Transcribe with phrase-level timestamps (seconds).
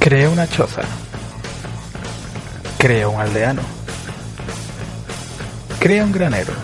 [0.00, 0.80] Crea una choza.
[2.78, 3.60] Crea un aldeano.
[5.78, 6.54] Crea un granero.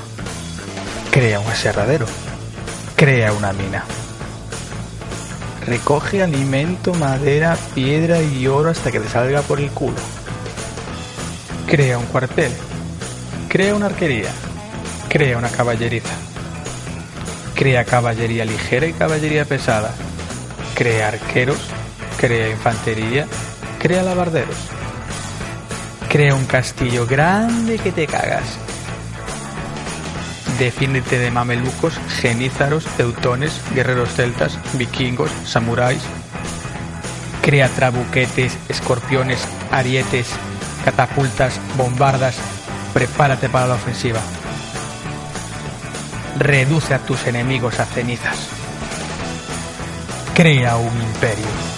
[1.10, 2.06] Crea un aserradero.
[2.96, 3.84] Crea una mina.
[5.66, 9.98] Recoge alimento, madera, piedra y oro hasta que le salga por el culo.
[11.66, 12.52] Crea un cuartel.
[13.50, 14.30] Crea una arquería.
[15.10, 16.14] Crea una caballeriza.
[17.54, 19.94] Crea caballería ligera y caballería pesada.
[20.74, 21.58] Crea arqueros.
[22.18, 23.26] Crea infantería.
[23.78, 24.56] Crea lavarderos.
[26.08, 28.58] Crea un castillo grande que te cagas.
[30.58, 36.00] Defiéndete de mamelucos, genízaros, teutones, guerreros celtas, vikingos, samuráis.
[37.42, 40.28] Crea trabuquetes, escorpiones, arietes,
[40.84, 42.36] catapultas, bombardas.
[42.94, 44.20] Prepárate para la ofensiva.
[46.38, 48.48] Reduce a tus enemigos a cenizas.
[50.34, 51.75] Crea un imperio.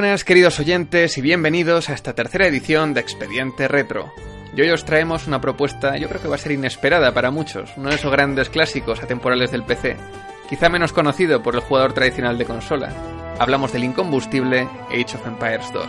[0.00, 4.14] Buenas queridos oyentes y bienvenidos a esta tercera edición de Expediente Retro.
[4.56, 7.70] Y hoy os traemos una propuesta, yo creo que va a ser inesperada para muchos,
[7.76, 9.98] uno de esos grandes clásicos atemporales del PC,
[10.48, 12.88] quizá menos conocido por el jugador tradicional de consola.
[13.38, 15.86] Hablamos del incombustible Age of Empires 2.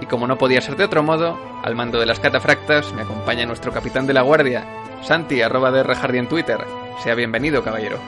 [0.00, 3.44] Y como no podía ser de otro modo, al mando de las catafractas me acompaña
[3.44, 4.64] nuestro capitán de la guardia,
[5.02, 6.64] Santi, arroba de Rejardi en Twitter.
[7.02, 7.98] Sea bienvenido, caballero.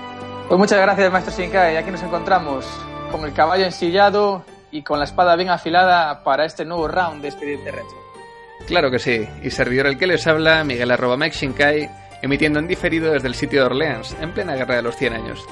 [0.49, 1.77] Pues muchas gracias, maestro Shinkai.
[1.77, 2.67] Aquí nos encontramos
[3.13, 4.43] con el caballo ensillado
[4.77, 7.97] y con la espada bien afilada para este nuevo round de Expediente Retro.
[8.67, 11.89] Claro que sí, y servidor el que les habla, Miguel arroba Mike Shinkai,
[12.21, 15.43] emitiendo en diferido desde el sitio de Orleans, en plena guerra de los 100 años.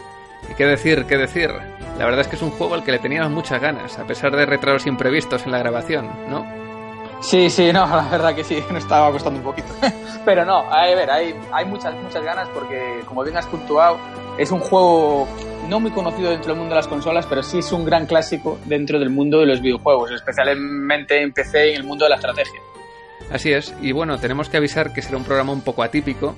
[0.51, 1.51] Y qué decir, qué decir,
[1.99, 4.37] la verdad es que es un juego al que le teníamos muchas ganas, a pesar
[4.37, 6.45] de retrasos imprevistos en la grabación, ¿no?
[7.21, 9.69] Sí, sí, no, la verdad que sí, nos estaba costando un poquito.
[10.27, 13.97] Pero no, a ver, hay, hay muchas, muchas ganas porque, como bien has puntuado,
[14.37, 15.27] es un juego
[15.69, 18.59] no muy conocido dentro del mundo de las consolas, pero sí es un gran clásico
[18.67, 22.17] dentro del mundo de los videojuegos, especialmente en PC y en el mundo de la
[22.17, 22.61] estrategia.
[23.31, 26.37] Así es, y bueno, tenemos que avisar que será un programa un poco atípico,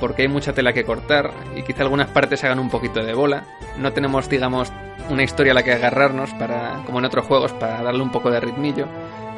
[0.00, 3.44] porque hay mucha tela que cortar y quizá algunas partes hagan un poquito de bola.
[3.78, 4.72] No tenemos, digamos,
[5.10, 8.30] una historia a la que agarrarnos para, como en otros juegos, para darle un poco
[8.30, 8.86] de ritmillo.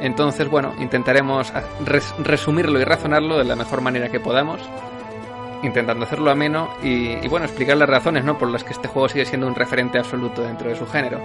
[0.00, 1.52] Entonces, bueno, intentaremos
[1.84, 4.60] res resumirlo y razonarlo de la mejor manera que podamos,
[5.62, 8.38] intentando hacerlo ameno y, y, bueno, explicar las razones ¿no?
[8.38, 11.20] por las que este juego sigue siendo un referente absoluto dentro de su género.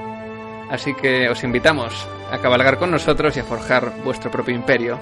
[0.69, 4.99] Así que os invitamos a cabalgar con nosotros y a forjar vuestro propio imperio.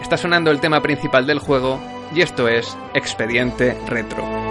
[0.00, 1.80] Está sonando el tema principal del juego
[2.14, 4.47] y esto es Expediente Retro.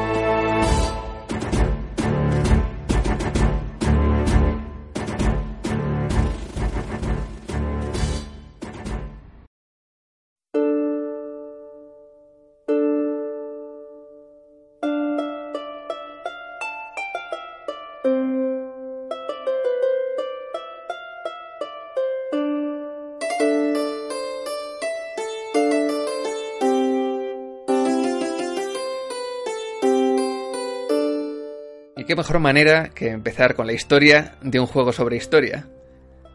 [32.17, 35.67] Mejor manera que empezar con la historia de un juego sobre historia.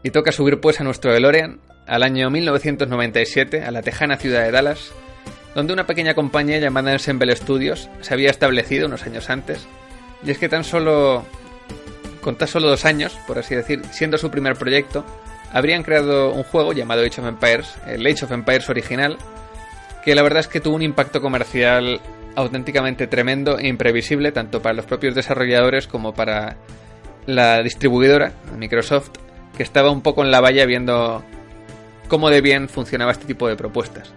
[0.01, 4.51] Y toca subir pues a nuestro DeLorean al año 1997 a la tejana ciudad de
[4.51, 4.91] Dallas,
[5.53, 9.67] donde una pequeña compañía llamada Ensemble Studios se había establecido unos años antes.
[10.25, 11.25] Y es que tan solo,
[12.21, 15.05] con tan solo dos años, por así decir, siendo su primer proyecto,
[15.51, 19.17] habrían creado un juego llamado Age of Empires, el Age of Empires original,
[20.03, 22.01] que la verdad es que tuvo un impacto comercial
[22.35, 26.57] auténticamente tremendo e imprevisible tanto para los propios desarrolladores como para
[27.25, 29.11] la distribuidora, Microsoft,
[29.55, 31.23] que estaba un poco en la valla viendo
[32.07, 34.13] cómo de bien funcionaba este tipo de propuestas.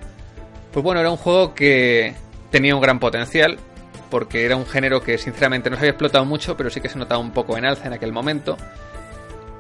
[0.72, 2.14] Pues bueno, era un juego que
[2.50, 3.58] tenía un gran potencial,
[4.10, 6.98] porque era un género que sinceramente no se había explotado mucho, pero sí que se
[6.98, 8.56] notaba un poco en alza en aquel momento.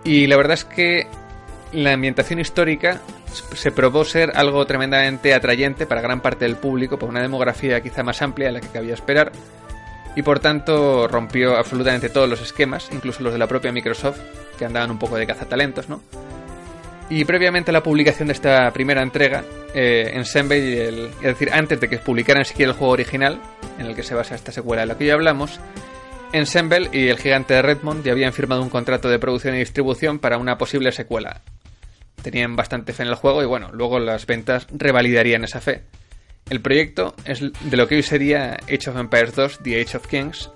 [0.04, 1.06] Y la verdad es que
[1.72, 3.00] la ambientación histórica
[3.54, 8.02] se probó ser algo tremendamente atrayente para gran parte del público, por una demografía quizá
[8.02, 9.32] más amplia de la que cabía esperar.
[10.14, 14.18] y por tanto rompió absolutamente todos los esquemas, incluso los de la propia Microsoft,
[14.58, 16.00] que andaban un poco de cazatalentos, ¿no?
[17.10, 21.78] Y previamente a la publicación de esta primera entrega, eh, Ensemble, el, es decir, antes
[21.80, 23.40] de que publicaran siquiera el juego original,
[23.78, 25.60] en el que se basa esta secuela de la que ya hablamos,
[26.32, 30.38] Ensemble y el gigante Redmond ya habían firmado un contrato de producción y distribución para
[30.38, 31.42] una posible secuela.
[32.22, 35.84] Tenían bastante fe en el juego y bueno, luego las ventas revalidarían esa fe.
[36.50, 40.06] El proyecto es de lo que hoy sería Age of Empires 2, The Age of
[40.06, 40.50] Kings,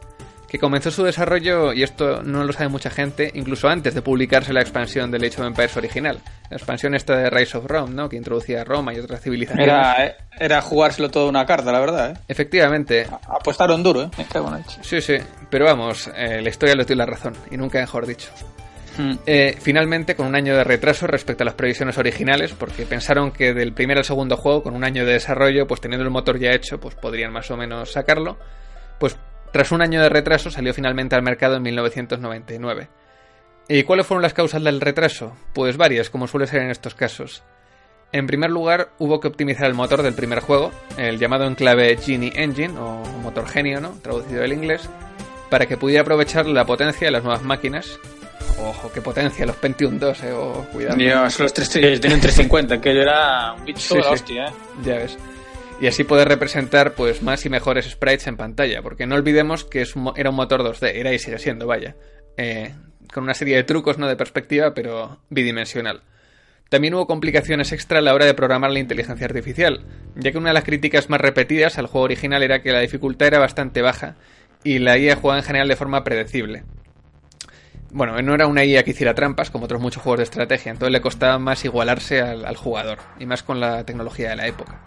[0.51, 4.53] que comenzó su desarrollo, y esto no lo sabe mucha gente, incluso antes de publicarse
[4.53, 6.19] la expansión del Age of Empires original.
[6.51, 8.09] La expansión esta de Rise of Rome, ¿no?
[8.09, 9.69] Que introducía Roma y otras civilizaciones.
[9.69, 12.15] Era, era jugárselo todo una carta, la verdad, ¿eh?
[12.27, 13.07] Efectivamente.
[13.29, 14.11] Apostaron duro, ¿eh?
[14.81, 15.19] Sí, sí.
[15.49, 18.31] Pero vamos, eh, la historia le dio la razón, y nunca mejor dicho.
[18.99, 19.19] Hmm.
[19.25, 23.55] Eh, finalmente, con un año de retraso respecto a las previsiones originales, porque pensaron que
[23.55, 26.51] del primer al segundo juego, con un año de desarrollo, pues teniendo el motor ya
[26.51, 28.37] hecho, pues podrían más o menos sacarlo.
[28.99, 29.17] Pues
[29.53, 32.89] tras un año de retraso salió finalmente al mercado en 1999.
[33.69, 35.37] ¿Y cuáles fueron las causas del retraso?
[35.55, 37.43] Pues varias, como suele ser en estos casos.
[38.13, 41.97] En primer lugar, hubo que optimizar el motor del primer juego, el llamado en clave
[41.97, 43.91] Genie Engine, o motor genio, ¿no?
[44.03, 44.91] Traducido del inglés,
[45.49, 48.01] para que pudiera aprovechar la potencia de las nuevas máquinas.
[48.59, 50.97] Ojo, qué potencia, los Pentium 2, eh, oh, cuidado.
[50.97, 54.53] Dios, los 3, tienen 350, que era un bicho de hostia, eh.
[54.85, 55.17] Ya ves
[55.81, 59.81] y así poder representar pues más y mejores sprites en pantalla, porque no olvidemos que
[59.83, 61.97] es era un motor 2D, era y sigue siendo, vaya,
[62.37, 62.75] eh,
[63.13, 66.03] con una serie de trucos no de perspectiva, pero bidimensional.
[66.69, 69.81] También hubo complicaciones extra a la hora de programar la inteligencia artificial,
[70.15, 73.29] ya que una de las críticas más repetidas al juego original era que la dificultad
[73.29, 74.17] era bastante baja
[74.63, 76.63] y la IA jugaba en general de forma predecible.
[77.91, 80.93] Bueno, no era una IA que hiciera trampas, como otros muchos juegos de estrategia, entonces
[80.93, 84.81] le costaba más igualarse al jugador, y más con la tecnología de la época.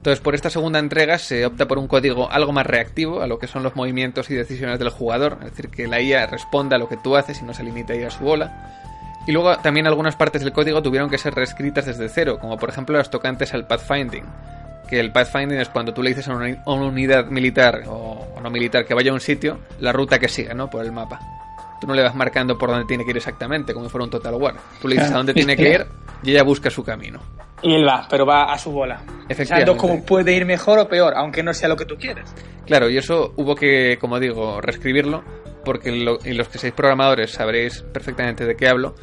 [0.00, 3.38] Entonces, por esta segunda entrega se opta por un código algo más reactivo a lo
[3.38, 6.78] que son los movimientos y decisiones del jugador, es decir, que la IA responda a
[6.78, 8.80] lo que tú haces y no se limite a ir a su bola.
[9.26, 12.70] Y luego también algunas partes del código tuvieron que ser reescritas desde cero, como por
[12.70, 14.24] ejemplo las tocantes al pathfinding,
[14.88, 18.86] que el pathfinding es cuando tú le dices a una, unidad militar o, no militar
[18.86, 20.70] que vaya a un sitio, la ruta que siga, ¿no?
[20.70, 21.39] Por el mapa.
[21.80, 24.10] Tú no le vas marcando por dónde tiene que ir exactamente, como si fuera un
[24.10, 24.54] Total War.
[24.80, 25.86] Tú le dices a dónde tiene que ir
[26.22, 27.20] y ella busca su camino.
[27.62, 29.02] Y él va, pero va a su bola.
[29.28, 29.76] Efectivamente.
[29.76, 32.34] como puede ir mejor o peor, aunque no sea lo que tú quieres.
[32.66, 35.22] Claro, y eso hubo que, como digo, reescribirlo,
[35.64, 38.94] porque y los que seáis programadores sabréis perfectamente de qué hablo.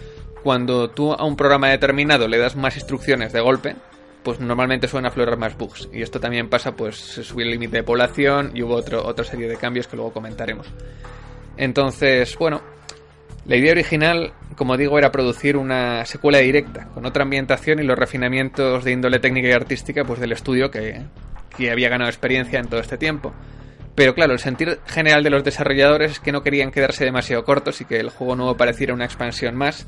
[0.44, 3.76] Cuando tú a un programa determinado le das más instrucciones de golpe,
[4.24, 5.90] pues normalmente suelen aflorar más bugs.
[5.94, 9.24] Y esto también pasa, pues se subió el límite de población y hubo otro, otra
[9.24, 10.68] serie de cambios que luego comentaremos.
[11.58, 12.62] Entonces, bueno,
[13.46, 17.98] la idea original, como digo, era producir una secuela directa, con otra ambientación y los
[17.98, 21.06] refinamientos de índole técnica y artística pues, del estudio que,
[21.72, 23.34] había ganado experiencia en todo este tiempo.
[23.96, 27.82] Pero claro, el sentir general de los desarrolladores es que no querían quedarse demasiado cortos
[27.82, 29.88] y que el juego nuevo pareciera una expansión más,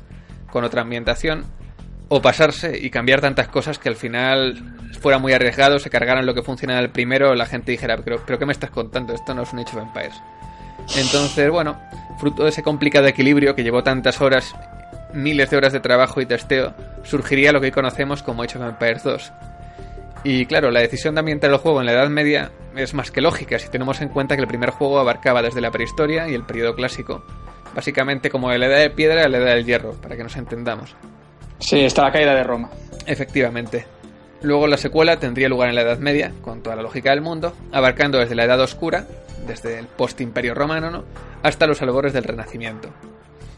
[0.50, 1.44] con otra ambientación,
[2.08, 6.34] o pasarse y cambiar tantas cosas que al final fuera muy arriesgado, se cargaran lo
[6.34, 9.14] que funcionaba el primero, la gente dijera, pero, ¿qué me estás contando?
[9.14, 10.20] Esto no es un of Empires.
[10.96, 11.78] Entonces, bueno,
[12.18, 14.54] fruto de ese complicado equilibrio que llevó tantas horas,
[15.12, 18.64] miles de horas de trabajo y testeo, surgiría lo que hoy conocemos como Age of
[18.64, 19.32] Empires 2.
[20.22, 23.22] Y claro, la decisión de ambientar el juego en la Edad Media es más que
[23.22, 26.44] lógica si tenemos en cuenta que el primer juego abarcaba desde la prehistoria y el
[26.44, 27.24] periodo clásico,
[27.74, 30.36] básicamente como de la Edad de Piedra a la Edad del Hierro, para que nos
[30.36, 30.94] entendamos.
[31.58, 32.70] Sí, está la caída de Roma.
[33.06, 33.86] Efectivamente.
[34.42, 37.54] Luego la secuela tendría lugar en la Edad Media, con toda la lógica del mundo,
[37.72, 39.06] abarcando desde la Edad Oscura,
[39.50, 41.04] desde el post-imperio romano, ¿no?
[41.42, 42.88] hasta los albores del Renacimiento.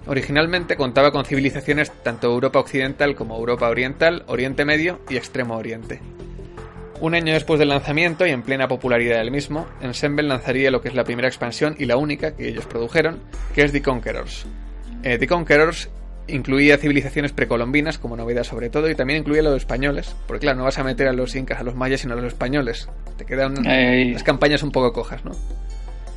[0.07, 6.01] Originalmente contaba con civilizaciones tanto Europa Occidental como Europa Oriental, Oriente Medio y Extremo Oriente.
[7.01, 10.89] Un año después del lanzamiento y en plena popularidad del mismo, Ensemble lanzaría lo que
[10.89, 13.21] es la primera expansión y la única que ellos produjeron,
[13.55, 14.47] que es The Conquerors.
[15.03, 15.89] Eh, The Conquerors
[16.29, 20.65] incluía civilizaciones precolombinas como novedad sobre todo y también incluía los españoles, porque claro, no
[20.65, 22.89] vas a meter a los incas, a los mayas, sino a los españoles.
[23.17, 23.55] Te quedan
[24.13, 25.33] las campañas un poco cojas, ¿no?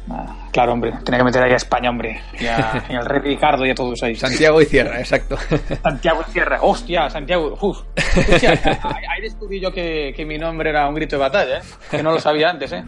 [0.10, 3.72] Ah, claro, hombre, tenía que meter ahí a España, hombre, y, al rey Ricardo y
[3.72, 4.16] a todos ahí.
[4.16, 5.38] Santiago y Sierra, exacto.
[5.82, 7.82] Santiago y Sierra, hostia, Santiago, uff.
[8.28, 11.62] ahí descubrí yo que, que, mi nombre era un grito de batalla, ¿eh?
[11.90, 12.84] que no lo sabía antes, ¿eh?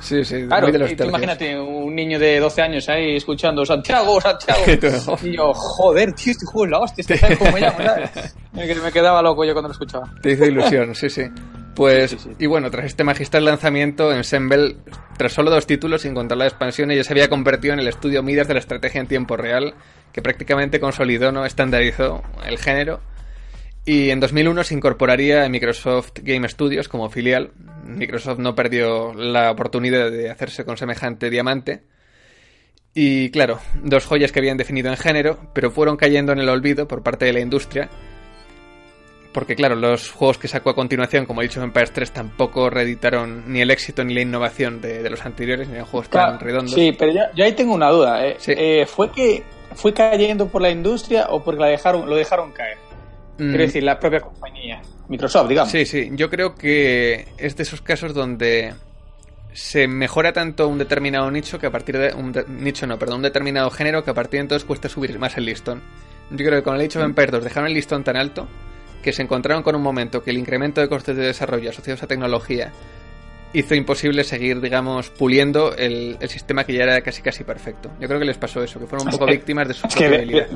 [0.00, 0.68] Sí, sí, claro.
[0.70, 4.62] imagínate un niño de 12 años ahí escuchando Santiago, Santiago.
[5.22, 8.34] y yo, joder, tío, este juego es la hostia, este cómo me llamo, ¿sabes?
[8.52, 10.08] Me quedaba loco yo cuando lo escuchaba.
[10.22, 11.24] Te hizo ilusión, sí, sí.
[11.78, 14.78] Pues, y bueno, tras este magistral lanzamiento, Ensemble,
[15.16, 18.20] tras solo dos títulos, sin contar la expansión, ya se había convertido en el estudio
[18.20, 19.74] Midas de la estrategia en tiempo real,
[20.12, 22.98] que prácticamente consolidó, no estandarizó el género.
[23.84, 27.52] Y en 2001 se incorporaría a Microsoft Game Studios como filial.
[27.84, 31.84] Microsoft no perdió la oportunidad de hacerse con semejante diamante,
[32.92, 36.88] Y claro, dos joyas que habían definido en género, pero fueron cayendo en el olvido
[36.88, 37.88] por parte de la industria.
[39.38, 43.44] Porque claro, los juegos que sacó a continuación, como he dicho Empires 3, tampoco reeditaron
[43.46, 46.74] ni el éxito ni la innovación de, los anteriores, ni eran juegos tan redondos.
[46.74, 48.26] Sí, pero yo, ahí tengo una duda.
[48.26, 48.36] ¿eh?
[48.48, 49.44] Eh, ¿Fue que
[49.76, 52.78] fue cayendo por la industria o porque la dejaron, lo dejaron caer?
[53.36, 53.58] Quiero mm.
[53.58, 55.70] decir, la propia compañía, Microsoft, digamos.
[55.70, 58.74] Sí, sí, yo creo que es de esos casos donde
[59.52, 63.22] se mejora tanto un determinado nicho que a partir de un nicho no, perdón, un
[63.22, 65.80] determinado género que a partir de entonces cuesta subir más el listón.
[66.32, 68.48] Yo creo que con el Age of Empires 2 dejaron el listón tan alto
[69.02, 72.06] que se encontraron con un momento que el incremento de costes de desarrollo asociados a
[72.06, 72.72] tecnología
[73.52, 77.90] hizo imposible seguir, digamos, puliendo el, sistema que ya era casi casi perfecto.
[78.00, 80.46] Yo creo que les pasó eso, que fueron un poco víctimas de su propia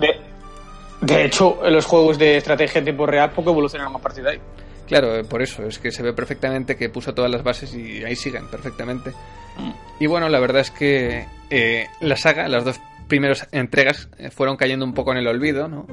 [1.03, 4.41] de hecho, los juegos de estrategia en tiempo real poco evolucionaron a partir de ahí.
[4.87, 8.05] Claro, eh, por eso, es que se ve perfectamente que puso todas las bases y
[8.05, 9.11] ahí siguen perfectamente.
[9.57, 9.71] Mm.
[9.99, 14.57] Y bueno, la verdad es que eh, la saga, las dos primeras entregas eh, fueron
[14.57, 15.87] cayendo un poco en el olvido, ¿no?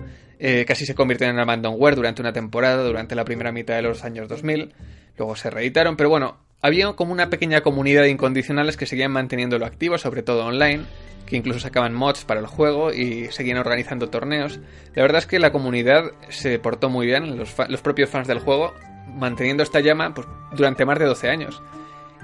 [0.66, 4.28] Casi se convirtieron en abandonware durante una temporada, durante la primera mitad de los años
[4.30, 4.74] 2000,
[5.18, 9.66] luego se reeditaron, pero bueno, había como una pequeña comunidad de incondicionales que seguían manteniéndolo
[9.66, 10.84] activo, sobre todo online,
[11.26, 14.60] que incluso sacaban mods para el juego y seguían organizando torneos.
[14.96, 18.74] La verdad es que la comunidad se portó muy bien, los, propios fans del juego,
[19.08, 21.62] manteniendo esta llama pues, durante más de 12 años.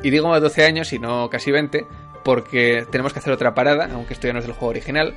[0.04, 1.86] Y digo más de 12 años y no casi 20,
[2.26, 5.14] porque tenemos que hacer otra parada, aunque esto ya no es del juego original.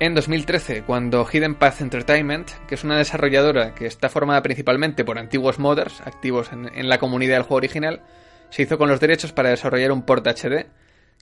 [0.00, 5.18] En 2013, cuando Hidden Path Entertainment, que es una desarrolladora que está formada principalmente por
[5.18, 8.02] antiguos modders activos en, la comunidad del juego original,
[8.50, 10.66] se hizo con los derechos para desarrollar un port HD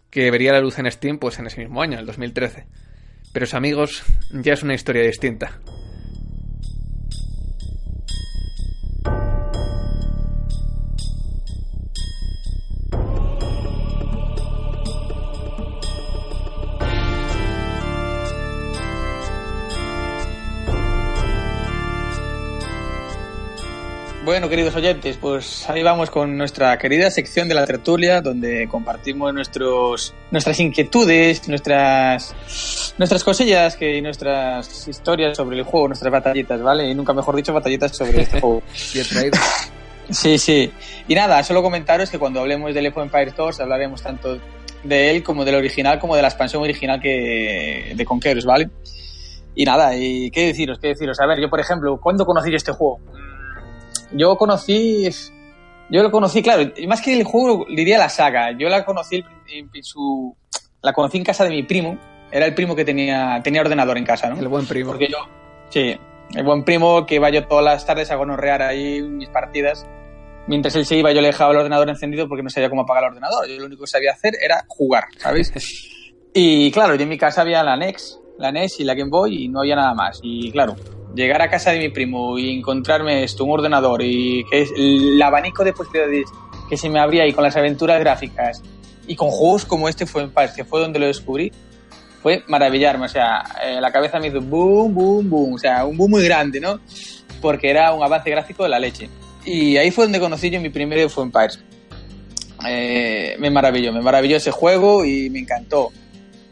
[0.08, 2.64] que vería la luz en Steam pues en ese mismo año, en el 2013.
[3.34, 5.60] Pero amigos, ya es una historia distinta.
[24.32, 29.34] Bueno, queridos oyentes, pues ahí vamos con nuestra querida sección de la tertulia, donde compartimos
[29.34, 36.62] nuestros, nuestras inquietudes, nuestras, nuestras cosillas que, y nuestras historias sobre el juego, nuestras batallitas,
[36.62, 36.88] ¿vale?
[36.88, 38.62] Y nunca mejor dicho, batallitas sobre este juego.
[40.08, 40.72] Sí, sí.
[41.08, 44.38] Y nada, solo comentaros que cuando hablemos del Epo Empire 2 hablaremos tanto
[44.82, 48.70] de él como del original, como de la expansión original que de Conquerors, ¿vale?
[49.54, 51.20] Y nada, y qué deciros, qué deciros.
[51.20, 52.98] A ver, yo por ejemplo, ¿cuándo conocí yo este juego?
[54.14, 55.08] Yo conocí.
[55.90, 58.52] Yo lo conocí, claro, más que el juego, diría la saga.
[58.52, 60.34] Yo la conocí en, su.
[60.82, 61.98] La conocí en casa de mi primo.
[62.30, 64.38] Era el primo que tenía, tenía ordenador en casa, ¿no?
[64.38, 64.92] El buen primo.
[64.92, 65.18] Porque yo.
[65.68, 65.98] Sí,
[66.34, 69.86] el buen primo que iba yo todas las tardes a gonorrear ahí mis partidas.
[70.46, 73.04] Mientras él se iba, yo le dejaba el ordenador encendido porque no sabía cómo apagar
[73.04, 73.46] el ordenador.
[73.46, 75.52] Yo lo único que sabía hacer era jugar, ¿sabéis?
[76.34, 79.44] y claro, yo en mi casa había la NEX, la NES y la Game Boy
[79.44, 80.20] y no había nada más.
[80.22, 80.74] Y claro,
[81.14, 85.64] llegar a casa de mi primo y encontrarme esto, un ordenador y que el abanico
[85.64, 86.26] de posibilidades
[86.68, 88.62] que se me abría ahí con las aventuras gráficas
[89.06, 91.52] y con juegos como este fue en paz, que fue donde lo descubrí,
[92.22, 93.06] fue maravillarme.
[93.06, 95.54] O sea, eh, la cabeza me hizo boom, boom, boom.
[95.54, 96.80] O sea, un boom muy grande, ¿no?
[97.40, 99.10] Porque era un avance gráfico de la leche.
[99.44, 101.58] Y ahí fue donde conocí yo mi primer Fue Empires.
[102.66, 105.90] Eh, me maravilló, me maravilló ese juego y me encantó.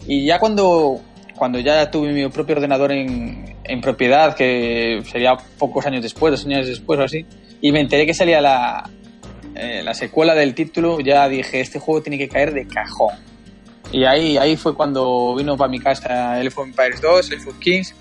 [0.09, 1.00] Y ya cuando,
[1.40, 6.44] cuando ya tuve mi propio ordenador en, en propiedad, que sería pocos años después, dos
[6.44, 7.25] años después o así,
[7.62, 8.90] y me enteré que salía la,
[9.54, 13.14] eh, la secuela del título, ya dije, este juego tiene que caer de cajón.
[13.90, 17.59] Y ahí, ahí fue cuando vino para mi casa el F Empires 2, el Food
[17.59, 17.94] Kings,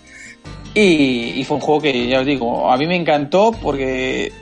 [0.73, 4.33] y, y, fue un juego que, ya os digo, a mí me encantó porque,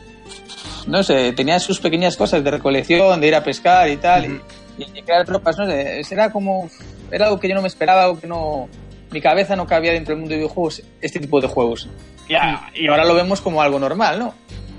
[0.88, 4.42] no sé, tenía sus pequeñas cosas de recolección, de ir a pescar y tal, y,
[4.80, 6.68] y, crear tropas, no sé, era como,
[7.12, 8.68] era algo que yo no me esperaba, algo que no
[9.12, 11.90] mi cabeza no cabía dentro del mundo de videojuegos este tipo de juegos.
[12.30, 14.34] Ya, y ahora lo vemos como algo normal, ¿no?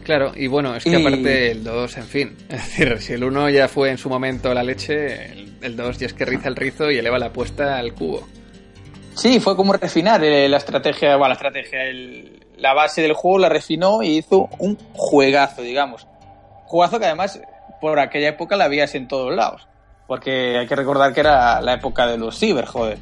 [0.05, 3.51] Claro, y bueno, es que aparte el 2, en fin, es decir, si el 1
[3.51, 6.91] ya fue en su momento la leche, el 2 ya es que riza el rizo
[6.91, 8.27] y eleva la apuesta al cubo.
[9.15, 11.81] Sí, fue como refinar eh, la estrategia, bueno, la estrategia,
[12.57, 16.07] la base del juego la refinó y hizo un juegazo, digamos.
[16.67, 17.41] Juegazo que además
[17.81, 19.67] por aquella época la habías en todos lados.
[20.07, 22.99] Porque hay que recordar que era la época de los ciber, joder.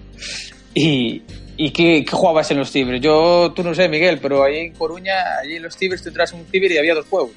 [0.78, 1.22] ¿Y,
[1.56, 3.00] y qué, jugabas en los cibers?
[3.00, 6.34] Yo, tú no sé, Miguel, pero ahí en Coruña, allí en los cibers tú entras
[6.34, 7.30] un ciber y había dos juegos.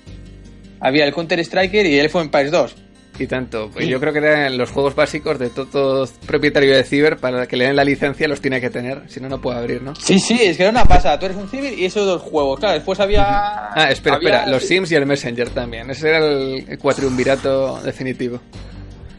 [0.81, 2.75] Había el Counter Striker y el en País 2.
[3.17, 3.69] Y tanto.
[3.71, 7.55] Pues yo creo que eran los juegos básicos de todo, propietario de ciber para que
[7.55, 9.95] le den la licencia los tiene que tener, si no, no puede abrir, ¿no?
[9.95, 11.17] Sí, sí, es que era una pasada.
[11.17, 12.59] Tú eres un ciber y esos dos juegos.
[12.59, 13.23] Claro, después había...
[13.25, 15.89] Ah, espera, espera, los Sims y el Messenger también.
[15.89, 18.41] Ese era el cuatriumvirato definitivo.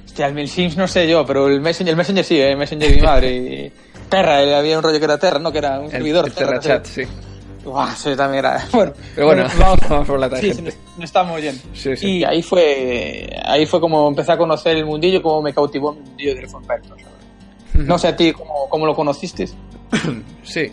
[0.05, 2.51] Hostia, el Sims no sé yo, pero el Messenger, el Messenger sí, ¿eh?
[2.51, 3.73] el Messenger de mi madre.
[4.11, 5.51] Terra, eh, había un rollo que era Terra, ¿no?
[5.53, 6.27] Que era un El, servidor.
[6.27, 7.03] el Terra Chat, sí.
[7.65, 8.63] Buah, eso también era.
[8.73, 10.71] Bueno, Pero bueno, vamos, vamos por la tangente.
[10.73, 11.63] sí, no estamos yendo.
[11.75, 12.07] Sí, sí.
[12.19, 16.01] Y ahí fue, ahí fue como empecé a conocer el mundillo, como me cautivó el
[16.03, 16.81] mundillo del Funfair.
[17.75, 19.49] No sé a ti cómo, cómo lo conociste.
[20.43, 20.73] Sí,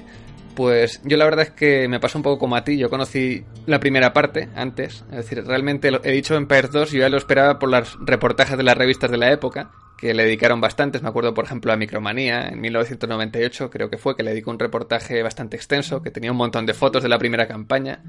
[0.56, 2.78] pues yo la verdad es que me pasó un poco como a ti.
[2.78, 5.04] Yo conocí la primera parte antes.
[5.12, 8.58] Es decir, realmente lo- he dicho Empire 2, yo ya lo esperaba por los reportajes
[8.58, 11.02] de las revistas de la época, que le dedicaron bastantes.
[11.02, 14.60] Me acuerdo, por ejemplo, a Micromanía en 1998, creo que fue, que le dedicó un
[14.60, 18.00] reportaje bastante extenso, que tenía un montón de fotos de la primera campaña.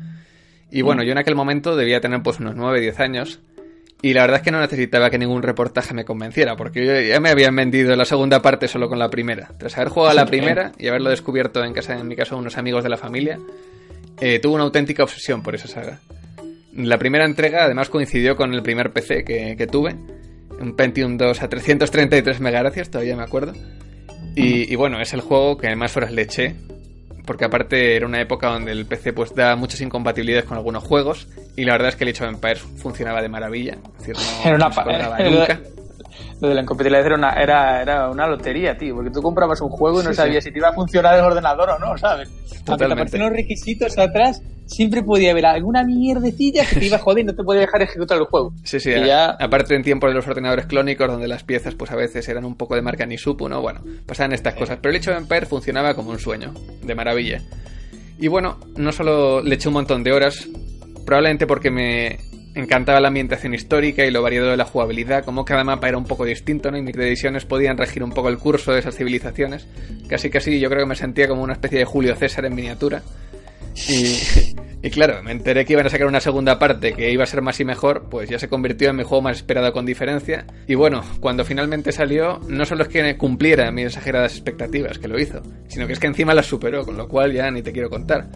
[0.71, 3.40] Y bueno, yo en aquel momento debía tener pues unos 9, 10 años.
[4.00, 7.18] Y la verdad es que no necesitaba que ningún reportaje me convenciera, porque yo ya
[7.18, 9.50] me habían vendido la segunda parte solo con la primera.
[9.59, 12.59] Tras haber jugado a la primera y haberlo descubierto en casa, en mi caso, unos
[12.59, 13.40] amigos de la familia,
[14.21, 15.99] eh, tuve una auténtica obsesión por esa saga.
[16.75, 19.97] La primera entrega además coincidió con el primer PC que, que tuve,
[20.61, 23.53] un Pentium 2 a 333 MHz, todavía me acuerdo.
[24.35, 26.55] Y, y bueno, es el juego que más horas le eché,
[27.27, 31.29] porque aparte era una época donde el PC pues da muchas incompatibilidades con algunos juegos
[31.57, 33.79] y la verdad es que el Age of Empires funcionaba de maravilla.
[33.99, 35.61] Es decir, no, Era una no se era- nunca.
[36.40, 39.68] Lo de la incompatibilidad era una, era, era una lotería, tío, porque tú comprabas un
[39.70, 40.48] juego y no Sí, sabías sí.
[40.50, 42.28] si te iba a funcionar el ordenador o no, ¿sabes?
[42.28, 42.92] Aunque te Totalmente.
[42.94, 47.25] aparecían los requisitos atrás, siempre podía haber alguna mierdecilla que te iba a joder y
[47.26, 48.52] no te podía dejar ejecutar el juego.
[48.64, 51.90] Sí, sí, a- ya- aparte en tiempos de los ordenadores clónicos donde las piezas pues
[51.90, 53.60] a veces eran un poco de marca ni supo, ¿no?
[53.62, 54.78] Bueno, pasaban estas cosas.
[54.80, 57.40] Pero el Age of Empires funcionaba como un sueño, de maravilla.
[58.20, 60.46] Y bueno, no solo le eché un montón de horas,
[61.06, 62.18] probablemente porque me
[62.61, 66.05] encantaba la ambientación histórica y lo variado de la jugabilidad, como cada mapa era un
[66.05, 66.79] poco distinto, ¿no?
[66.79, 69.67] Y mis decisiones podían regir un poco el curso de esas civilizaciones.
[70.09, 73.03] Casi casi yo creo que me sentía como una especie de Julio César en miniatura.
[73.88, 74.19] Y,
[74.83, 77.43] y claro, me enteré que iban a sacar una segunda parte que iba a ser
[77.43, 80.47] más y mejor, pues ya se convirtió en mi juego más esperado con diferencia.
[80.67, 85.18] Y bueno, cuando finalmente salió, no solo es que cumpliera mis exageradas expectativas, que lo
[85.18, 87.90] hizo, sino que es que encima las superó, con lo cual ya ni te quiero
[87.90, 88.27] contar.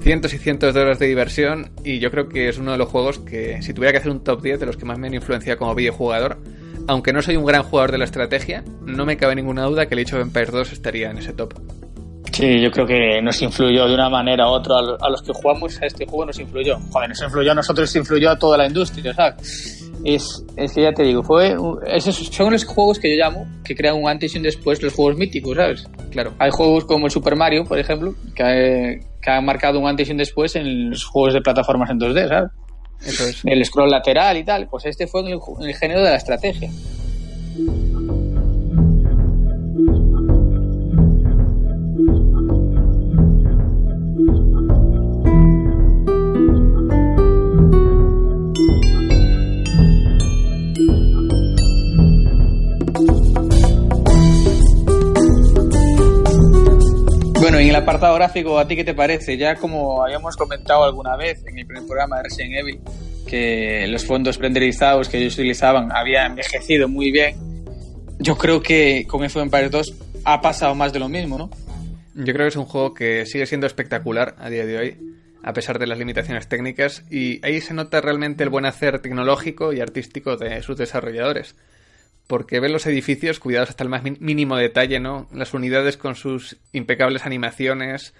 [0.00, 2.88] Cientos y cientos de horas de diversión y yo creo que es uno de los
[2.88, 5.14] juegos que, si tuviera que hacer un top 10 de los que más me han
[5.14, 6.38] influenciado como videojugador,
[6.86, 9.94] aunque no soy un gran jugador de la estrategia, no me cabe ninguna duda que
[9.94, 11.52] el Age of Empires 2 estaría en ese top.
[12.32, 15.20] Sí, yo creo que nos influyó de una manera u otra a lo- a los
[15.22, 16.78] que jugamos a este juego, nos influyó.
[16.90, 19.90] Joder, nos influyó a nosotros, influyó a toda la industria, ¿sabes?
[20.04, 21.56] Es, es que ya te digo, fue
[21.88, 24.92] esos son los juegos que yo llamo que crean un antes y un después, los
[24.94, 25.84] juegos míticos, ¿sabes?
[26.12, 26.32] Claro.
[26.38, 30.08] Hay juegos como el Super Mario, por ejemplo, que, eh, que han marcado un antes
[30.08, 32.50] y un después en los juegos de plataformas en 2D, ¿sabes?
[33.04, 33.42] Eso es.
[33.44, 34.68] El scroll lateral y tal.
[34.68, 36.70] Pues este fue el, el género de la estrategia.
[57.68, 59.36] En el apartado gráfico, ¿a ti qué te parece?
[59.36, 62.80] Ya como habíamos comentado alguna vez en el primer programa de Resident Evil,
[63.26, 67.36] que los fondos renderizados que ellos utilizaban habían envejecido muy bien.
[68.18, 71.50] Yo creo que con F Empire 2 ha pasado más de lo mismo, ¿no?
[72.14, 74.96] Yo creo que es un juego que sigue siendo espectacular a día de hoy,
[75.42, 79.74] a pesar de las limitaciones técnicas, y ahí se nota realmente el buen hacer tecnológico
[79.74, 81.54] y artístico de sus desarrolladores.
[82.28, 85.26] Porque ven los edificios cuidados hasta el más mínimo detalle, ¿no?
[85.32, 88.14] Las unidades con sus impecables animaciones,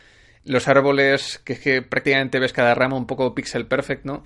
[0.45, 4.25] los árboles que es que prácticamente ves cada rama un poco pixel perfect, ¿no?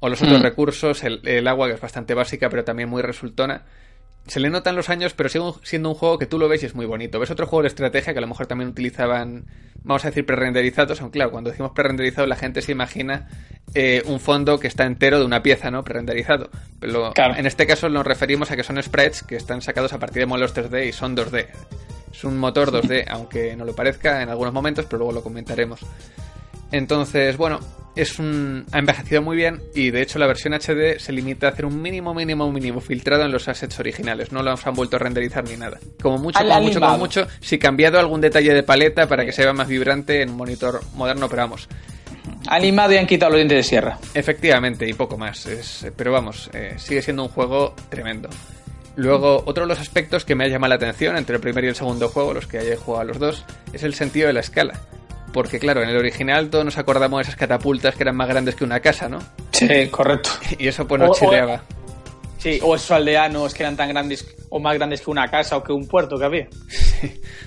[0.00, 0.42] O los otros Mm.
[0.44, 3.64] recursos, el, el agua que es bastante básica pero también muy resultona.
[4.26, 6.66] Se le notan los años, pero sigue siendo un juego que tú lo ves y
[6.66, 7.20] es muy bonito.
[7.20, 9.44] Ves otro juego de estrategia que a lo mejor también utilizaban,
[9.84, 13.28] vamos a decir, prerenderizados, aunque claro, cuando decimos prerenderizado la gente se imagina
[13.74, 15.84] eh, un fondo que está entero de una pieza, ¿no?
[15.84, 16.50] Prerenderizado.
[16.80, 17.36] Pero Claro.
[17.36, 20.26] en este caso nos referimos a que son sprites que están sacados a partir de
[20.26, 21.46] modelos 3D y son 2D.
[22.12, 25.80] Es un motor 2D, aunque no lo parezca en algunos momentos, pero luego lo comentaremos.
[26.72, 27.60] Entonces, bueno,
[27.96, 31.50] es un ha envejecido muy bien y de hecho la versión HD se limita a
[31.50, 34.30] hacer un mínimo, mínimo, mínimo filtrado en los assets originales.
[34.32, 35.78] No los han vuelto a renderizar ni nada.
[36.00, 39.42] Como mucho, como mucho, como mucho, si cambiado algún detalle de paleta para que se
[39.42, 41.68] vea más vibrante en un monitor moderno, pero vamos,
[42.48, 43.98] Han limado y han quitado los dientes de sierra.
[44.14, 45.46] Efectivamente, y poco más.
[45.46, 48.28] Es- pero vamos, eh, sigue siendo un juego tremendo.
[48.94, 51.68] Luego, otro de los aspectos que me ha llamado la atención entre el primer y
[51.68, 54.40] el segundo juego, los que haya jugado a los dos, es el sentido de la
[54.40, 54.80] escala.
[55.32, 58.54] Porque claro, en el original todos nos acordamos de esas catapultas que eran más grandes
[58.54, 59.18] que una casa, ¿no?
[59.52, 60.30] Sí, correcto.
[60.58, 61.62] Y eso pues nos O- o- chileaba.
[62.38, 65.64] Sí, o esos aldeanos que eran tan grandes o más grandes que una casa o
[65.64, 66.48] que un puerto que había.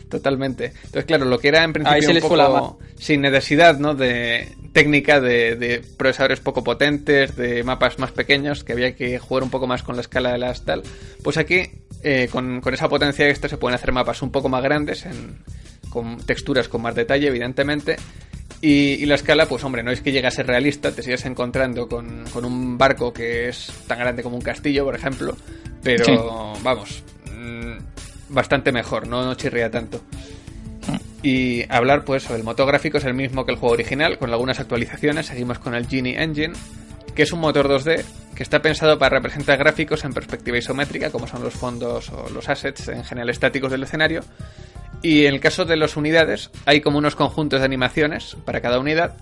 [0.09, 0.65] Totalmente.
[0.65, 3.93] Entonces, claro, lo que era en Ahí principio se un poco sin necesidad, ¿no?
[3.93, 9.49] De técnica de, procesadores poco potentes, de mapas más pequeños, que había que jugar un
[9.49, 10.83] poco más con la escala de las tal.
[11.23, 11.63] Pues aquí,
[12.03, 15.05] eh, con, esa potencia extra, se pueden hacer mapas un poco más grandes,
[15.89, 17.97] con texturas con más detalle, evidentemente.
[18.61, 21.87] Y, la escala, pues hombre, no es que llegue a ser realista, te sigues encontrando
[21.87, 25.37] con, un barco que es tan grande como un castillo, por ejemplo,
[25.81, 30.01] pero vamos, mm, bastante mejor, no, no chirría tanto.
[31.21, 34.29] Y hablar, pues, sobre el motor gráfico es el mismo que el juego original, con
[34.29, 35.25] algunas actualizaciones.
[35.25, 36.53] Seguimos con el Genie Engine,
[37.19, 38.01] que es un motor 2D
[38.33, 42.47] que está pensado para representar gráficos en perspectiva isométrica, como son los fondos o los
[42.47, 44.21] assets en general estáticos del escenario.
[45.01, 48.79] Y en el caso de las unidades, hay como unos conjuntos de animaciones para cada
[48.79, 49.17] unidad,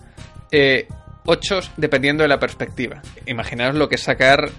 [0.51, 0.87] eh,
[1.25, 3.01] ocho dependiendo de la perspectiva.
[3.25, 4.51] Imaginaos lo que es sacar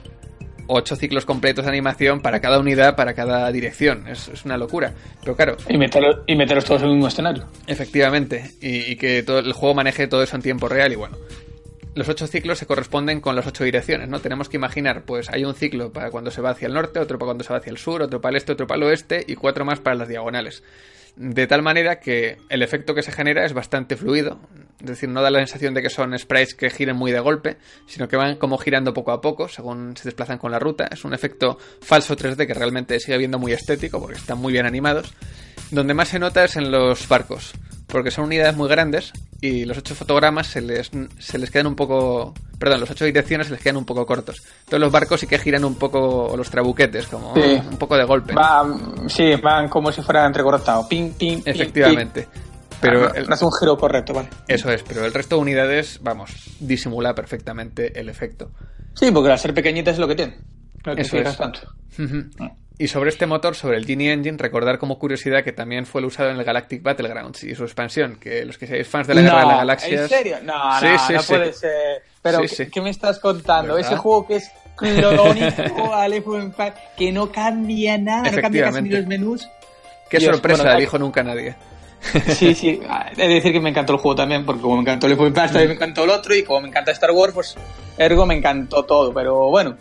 [0.66, 4.08] ocho ciclos completos de animación para cada unidad, para cada dirección.
[4.08, 4.94] Es, una locura.
[5.20, 5.56] Pero claro.
[5.68, 7.46] Y, meterlos, y meterlos todos en el mismo escenario.
[7.68, 8.50] Efectivamente.
[8.60, 10.92] Y, que todo, el juego maneje todo eso en tiempo real.
[10.92, 11.16] Y bueno.
[11.98, 14.20] Los ocho ciclos se corresponden con las ocho direcciones, ¿no?
[14.20, 17.18] Tenemos que imaginar, pues hay un ciclo para cuando se va hacia el norte, otro
[17.18, 19.24] para cuando se va hacia el sur, otro para el este, otro para el oeste
[19.26, 20.62] y cuatro más para las diagonales
[21.18, 24.38] de tal manera que el efecto que se genera es bastante fluido.
[24.80, 27.56] Es decir, no da la sensación de que son sprites que giren muy de golpe,
[27.86, 30.88] sino que van como girando poco a poco según se desplazan con la ruta.
[30.92, 34.66] Es un efecto falso 3D que realmente sigue viendo muy estético porque están muy bien
[34.66, 35.12] animados.
[35.70, 37.52] Donde más se nota es en los barcos,
[37.86, 41.76] porque son unidades muy grandes y los ocho fotogramas se les, se les quedan un
[41.76, 42.34] poco...
[42.58, 44.42] Perdón, los ocho direcciones se les quedan un poco cortos.
[44.66, 48.34] Todos los barcos sí que giran un poco los trabuquetes, como un poco de golpe.
[49.06, 50.86] sí, van como si fueran entrecortados.
[50.86, 52.28] Ping, ping, Efectivamente.
[52.80, 54.28] Pero ah, no, hace un giro correcto, vale.
[54.46, 58.50] Eso es, pero el resto de unidades, vamos, disimula perfectamente el efecto.
[58.94, 60.36] Sí, porque al ser pequeñitas es lo que tienen.
[60.96, 61.36] Eso es.
[61.36, 61.60] tanto.
[62.80, 66.30] Y sobre este motor, sobre el Genie Engine, recordar como curiosidad que también fue usado
[66.30, 69.40] en el Galactic Battlegrounds y su expansión, que los que seáis fans de la Guerra
[69.40, 70.00] de las Galaxias...
[70.02, 70.36] ¿En serio?
[70.44, 72.02] No, no, no puede ser.
[72.22, 72.40] Pero,
[72.72, 73.76] ¿qué, me estás contando?
[73.76, 76.24] Ese juego que es clónico al
[76.96, 79.48] que no cambia nada, no cambia casi ni los menús.
[80.08, 81.56] Qué sorpresa, dijo nunca nadie.
[82.28, 82.80] Sí, sí,
[83.16, 85.52] he de decir que me encantó el juego también, porque como me encantó el Impact,
[85.52, 87.56] también me encantó el otro, y como me encanta Star Wars, pues
[87.98, 89.76] ergo me encantó todo, pero bueno,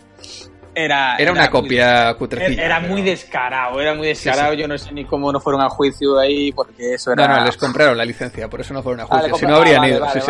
[0.84, 2.64] era, era, una copia cutrecilla.
[2.64, 4.54] Era, muy descarado, era muy descarado.
[4.54, 7.26] Yo no sé ni cómo no fueron a juicio ahí, porque eso era.
[7.26, 9.36] No, no, les compraron la licencia, por eso no fueron a ah, juicio.
[9.38, 10.06] si no habrían ido.
[10.10, 10.20] sí,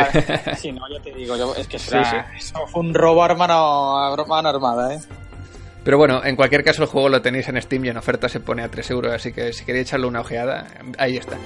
[0.57, 0.73] sí.
[0.73, 1.99] no, yo te digo, es que eso,
[2.37, 4.99] eso fue un robo a mano, armada, ¿eh?
[5.85, 8.41] Pero bueno, en cualquier caso el juego lo tenéis en Steam y en oferta se
[8.41, 10.67] pone a 3 euros, así que si queréis echarle una ojeada,
[10.99, 11.37] ahí está.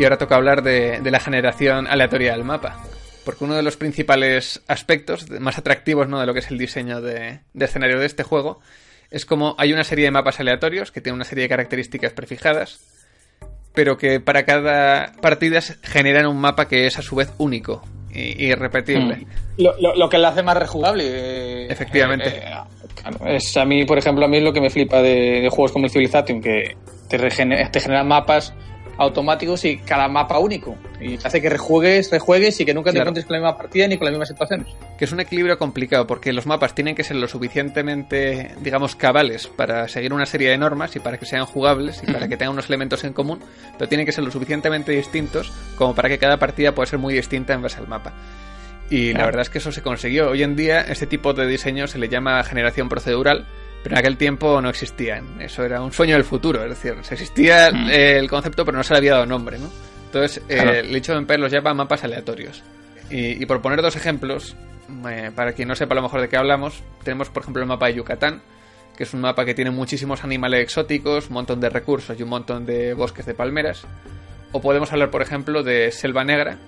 [0.00, 2.82] Y ahora toca hablar de, la generación aleatoria del mapa.
[3.22, 6.18] Porque uno de los principales aspectos más atractivos ¿no?
[6.18, 8.60] de lo que es el diseño de, escenario de este juego
[9.10, 12.80] es como hay una serie de mapas aleatorios que tienen una serie de características prefijadas,
[13.74, 18.46] pero que para cada partida generan un mapa que es a su vez único y,
[18.46, 19.16] irrepetible.
[19.58, 19.62] Mm.
[19.98, 21.04] Lo, que le hace más rejugable.
[21.04, 22.38] Eh, Efectivamente.
[22.38, 25.72] Eh, es a mí, por ejemplo, a mí es lo que me flipa de, juegos
[25.72, 26.74] como el Civilization, que
[27.06, 28.54] te, te generan mapas
[29.00, 30.76] automáticos y cada mapa único.
[31.00, 33.96] Y hace que rejuegues, rejuegues y que nunca te encuentres con la misma partida ni
[33.96, 34.66] con las mismas situaciones.
[34.98, 39.46] Que es un equilibrio complicado porque los mapas tienen que ser lo suficientemente, digamos, cabales
[39.46, 42.52] para seguir una serie de normas y para que sean jugables y para que tengan
[42.52, 43.40] unos elementos en común,
[43.78, 47.14] pero tienen que ser lo suficientemente distintos como para que cada partida pueda ser muy
[47.14, 48.12] distinta en base al mapa.
[48.90, 50.30] Y la verdad es que eso se consiguió.
[50.30, 53.46] Hoy en día este tipo de diseño se le llama generación procedural
[53.82, 55.40] pero en aquel tiempo no existían.
[55.40, 56.62] Eso era un sueño del futuro.
[56.62, 57.90] Es decir, existía mm.
[57.90, 59.70] el concepto, pero no se le había dado nombre, ¿no?
[60.06, 62.62] Entonces, eh, el hecho de Empire los llama mapas aleatorios.
[63.10, 64.56] Y, por poner dos ejemplos,
[65.08, 67.68] eh, para quien no sepa a lo mejor de qué hablamos, tenemos por ejemplo el
[67.68, 68.40] mapa de Yucatán,
[68.96, 72.28] que es un mapa que tiene muchísimos animales exóticos, un montón de recursos y un
[72.28, 73.84] montón de bosques de palmeras.
[74.52, 76.58] O podemos hablar, por ejemplo, de Selva Negra,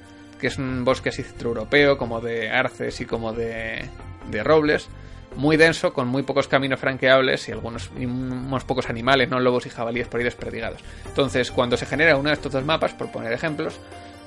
[0.41, 3.89] que es un bosque así europeo, como de arces y como de,
[4.31, 4.89] de robles,
[5.37, 9.71] muy denso, con muy pocos caminos franqueables y algunos unos pocos animales, no lobos y
[9.71, 10.81] jabalíes por ahí desperdigados.
[11.07, 13.79] Entonces, cuando se genera uno de estos dos mapas, por poner ejemplos,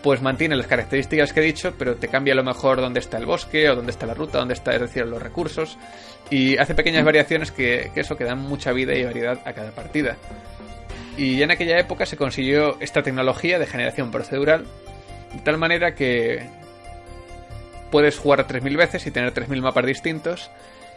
[0.04, 3.18] pues mantiene las características que he dicho, pero te cambia a lo mejor dónde está
[3.18, 5.78] el bosque o dónde está la ruta, dónde está, es decir, los recursos,
[6.30, 9.72] y hace pequeñas variaciones que, que eso que dan mucha vida y variedad a cada
[9.72, 10.16] partida.
[11.18, 14.66] Y ya en aquella época se consiguió esta tecnología de generación procedural,
[15.34, 16.48] de tal manera que
[17.90, 20.52] puedes jugar 3.000 veces y tener 3.000 mapas distintos.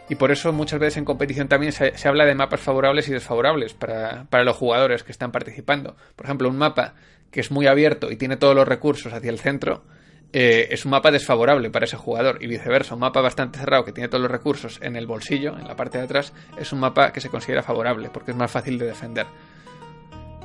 [0.09, 3.73] Y por eso muchas veces en competición también se, habla de mapas favorables y desfavorables
[3.73, 5.95] para, para, los jugadores que están participando.
[6.15, 6.95] Por ejemplo, un mapa
[7.31, 9.83] que es muy abierto y tiene todos los recursos hacia el centro,
[10.31, 12.93] eh, es un mapa desfavorable para ese jugador y viceversa.
[12.93, 15.97] Un mapa bastante cerrado que tiene todos los recursos en el bolsillo, en la parte
[15.97, 19.25] de atrás, es un mapa que se considera favorable porque es más fácil de defender.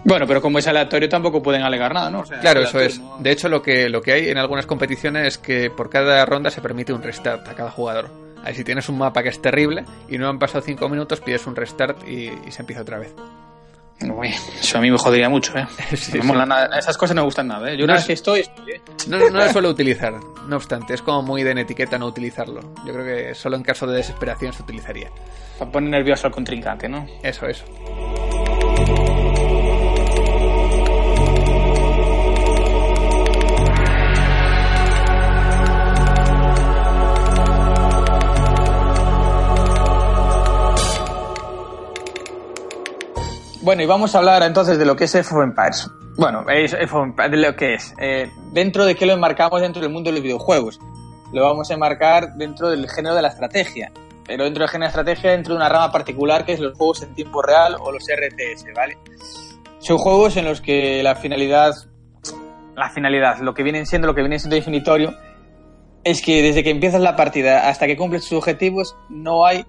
[0.05, 2.25] Bueno, pero como es aleatorio tampoco pueden alegar nada, ¿no?
[2.25, 3.01] claro, eso es.
[3.21, 6.51] De hecho, lo que, lo que hay en algunas competiciones es que por cada ronda
[6.51, 8.11] se permite un restart a cada jugador.
[8.45, 11.47] Ahí si tienes un mapa que es terrible y no han pasado 5 minutos, pides
[11.47, 13.15] un restart y, se empieza otra vez.
[14.03, 15.67] Uy, eso a mí me jodería mucho, ¿eh?
[15.93, 17.77] Esas cosas no me gustan nada, ¿eh?
[17.77, 18.45] Yo una vez que estoy.
[19.09, 20.15] No, no lo suelo utilizar,
[20.47, 20.95] no obstante.
[20.95, 22.61] Es como muy de etiqueta no utilizarlo.
[22.85, 25.11] Yo creo que solo en caso de desesperación se utilizaría.
[25.59, 27.07] Para poner nervioso al contrincante, ¿no?
[27.23, 27.65] Eso, eso.
[43.65, 45.91] Bueno, y vamos a hablar entonces de lo que es Age of Empires.
[46.19, 47.95] Bueno, de lo que es.
[47.99, 50.79] Eh, dentro de qué lo enmarcamos dentro del mundo de los videojuegos.
[51.33, 53.91] Lo vamos a enmarcar dentro del género de la estrategia.
[54.27, 57.05] Pero dentro del género de estrategia, dentro de una rama particular que es los juegos
[57.05, 58.99] en tiempo real o los RTS, ¿vale?
[59.79, 61.73] Son juegos en los que la finalidad,
[62.77, 65.15] la finalidad, lo que viene siendo, lo que viene siendo definitorio,
[66.05, 69.65] es que desde que empiezas la partida hasta que cumples tus objetivos no hay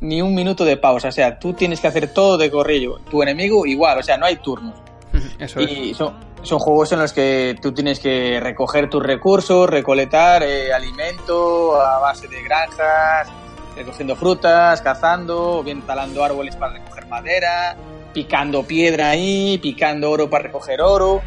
[0.00, 1.08] ni un minuto de pausa.
[1.08, 2.98] O sea, tú tienes que hacer todo de corrillo.
[3.10, 4.74] Tu enemigo igual, o sea, no hay turnos.
[5.38, 10.42] Eso y son, son, juegos en los que tú tienes que recoger tus recursos, recolectar
[10.42, 13.28] eh, alimento a base de granjas,
[13.76, 17.76] recogiendo frutas, cazando, o bien talando árboles para recoger madera,
[18.12, 21.22] picando piedra ahí, picando oro para recoger oro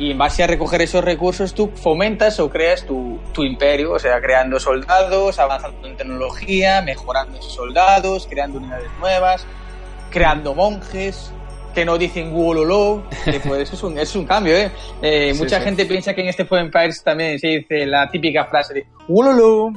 [0.00, 3.98] y en base a recoger esos recursos tú fomentas o creas tu, tu, imperio, o
[3.98, 9.46] sea, creando soldados, avanzando en tecnología, mejorando esos soldados, creando unidades nuevas,
[10.10, 11.30] creando monjes
[11.74, 14.72] que no dicen wololo, que pues eso es un, es un cambio, ¿eh?
[15.02, 18.72] eh mucha gente piensa que en este Foreign Empires también se dice la típica frase
[18.72, 19.70] de wololo,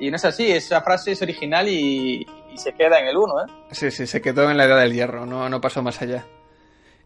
[0.00, 3.42] y no es así, esa frase es original y, y se queda en el uno,
[3.42, 3.52] ¿eh?
[3.70, 6.24] Sí, sí, se quedó en la edad del hierro, no, no pasó más allá.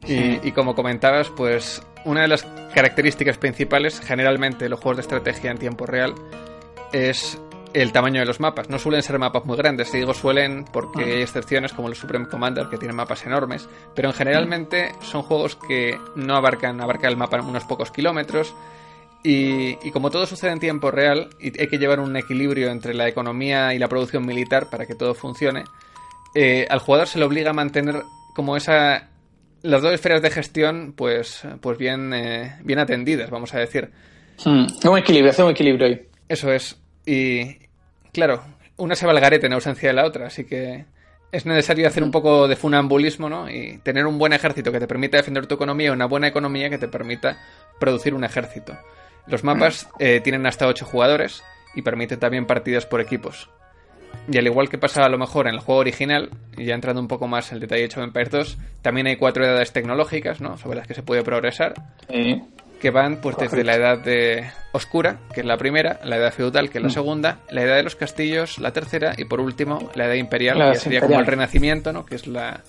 [0.06, 5.50] Y, y, como comentabas, pues una de las características principales, generalmente los juegos de estrategia
[5.50, 6.14] en tiempo real,
[6.92, 7.38] es
[7.74, 8.68] el tamaño de los mapas.
[8.68, 12.68] No suelen ser mapas muy grandes, digo suelen porque hay excepciones como el Supreme Commander
[12.68, 17.64] que tiene mapas enormes, pero generalmente son juegos que no abarcan, abarcan el mapa unos
[17.64, 18.54] pocos kilómetros.
[19.24, 23.06] Y, como todo sucede en tiempo real y hay que llevar un equilibrio entre la
[23.06, 25.62] economía y la producción militar para que todo funcione,
[26.34, 28.02] eh, al jugador se le obliga a mantener
[28.34, 29.11] como esa
[29.62, 33.90] las dos esferas de gestión, pues, pues bien, eh, bien atendidas, vamos a decir.
[34.44, 34.66] Hmm.
[34.84, 36.08] Un equilibrio, hace un equilibrio ahí.
[36.28, 36.80] Eso es.
[37.06, 37.58] Y
[38.12, 38.42] claro,
[38.76, 40.84] una se va al garete en ausencia de la otra, así que
[41.30, 43.48] es necesario hacer un poco de funambulismo, ¿no?
[43.48, 46.78] Y tener un buen ejército que te permita defender tu economía una buena economía que
[46.78, 47.38] te permita
[47.80, 48.76] producir un ejército.
[49.26, 51.42] Los mapas eh, tienen hasta 8 jugadores
[51.74, 53.48] y permiten también partidas por equipos.
[54.30, 57.00] Y al igual que pasa a lo mejor en el juego original, y ya entrando
[57.00, 60.40] un poco más en el detalle hecho en Empire 2, también hay cuatro edades tecnológicas,
[60.40, 60.56] ¿no?
[60.56, 61.74] Sobre las que se puede progresar.
[62.08, 66.68] Que van pues desde la edad de oscura, que es la primera, la edad feudal,
[66.68, 66.92] que es la mm.
[66.92, 70.78] segunda, la edad de los castillos, la tercera, y por último, la edad imperial, que
[70.78, 72.04] sería como el renacimiento, ¿no?
[72.04, 72.60] Que es la,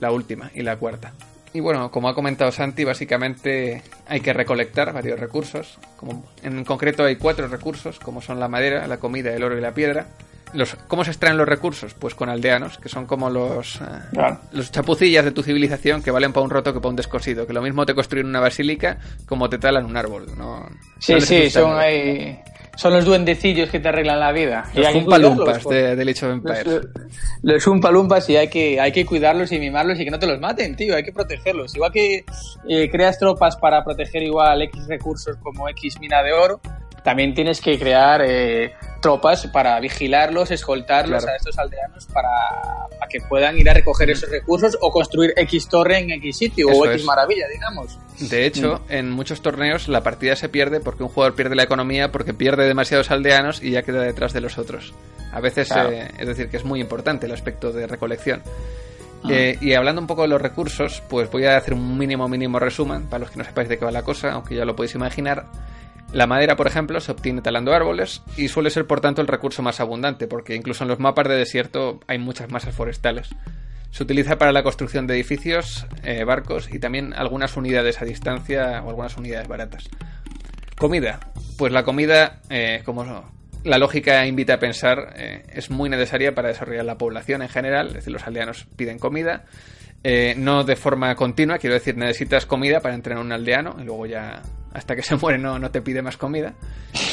[0.00, 1.12] la última y la cuarta.
[1.54, 5.78] Y bueno, como ha comentado Santi, básicamente hay que recolectar varios recursos.
[5.96, 9.60] Como en concreto hay cuatro recursos, como son la madera, la comida, el oro y
[9.60, 10.06] la piedra.
[10.86, 11.94] ¿Cómo se extraen los recursos?
[11.94, 16.32] Pues con aldeanos, que son como los, eh, los chapucillas de tu civilización que valen
[16.32, 17.46] para un roto que para un descosido.
[17.46, 20.26] Que lo mismo te construyen una basílica como te talan un árbol.
[20.36, 20.66] ¿no?
[20.98, 22.38] Sí, sí, son, ahí,
[22.76, 24.64] son los duendecillos que te arreglan la vida.
[24.74, 26.64] Los umpalumpas de, del hecho de Empire.
[26.64, 26.86] Los,
[27.42, 30.40] los umpalumpas y hay que, hay que cuidarlos y mimarlos y que no te los
[30.40, 30.96] maten, tío.
[30.96, 31.74] Hay que protegerlos.
[31.74, 32.24] Igual que
[32.68, 36.60] eh, creas tropas para proteger igual X recursos como X mina de oro,
[37.02, 42.30] también tienes que crear eh, tropas para vigilarlos, escoltarlos a estos aldeanos para,
[43.10, 46.86] que puedan ir a recoger esos recursos o construir X torre en X sitio o
[46.86, 47.98] X maravilla, digamos.
[48.18, 48.92] De hecho, mm.
[48.92, 52.66] en muchos torneos la partida se pierde porque un jugador pierde la economía porque pierde
[52.66, 54.94] demasiados aldeanos y ya queda detrás de los otros.
[55.32, 58.42] A veces, eh, es decir, que es muy importante el aspecto de recolección.
[59.24, 59.30] Mm.
[59.30, 62.58] Eh, y hablando un poco de los recursos, pues voy a hacer un mínimo, mínimo
[62.58, 64.94] resumen para los que no sepáis de qué va la cosa, aunque ya lo podéis
[64.94, 65.46] imaginar.
[66.12, 69.62] La madera, por ejemplo, se obtiene talando árboles y suele ser por tanto el recurso
[69.62, 73.30] más abundante, porque incluso en los mapas de desierto hay muchas masas forestales.
[73.90, 78.82] Se utiliza para la construcción de edificios, eh, barcos y también algunas unidades a distancia
[78.84, 79.88] o algunas unidades baratas.
[80.76, 81.20] Comida.
[81.56, 83.04] Pues la comida, eh, como
[83.64, 87.88] la lógica invita a pensar, eh, es muy necesaria para desarrollar la población en general,
[87.88, 89.44] es decir, los aldeanos piden comida,
[90.04, 94.06] eh, no de forma continua, quiero decir, necesitas comida para entrenar un aldeano y luego
[94.06, 96.54] ya hasta que se muere no, no te pide más comida.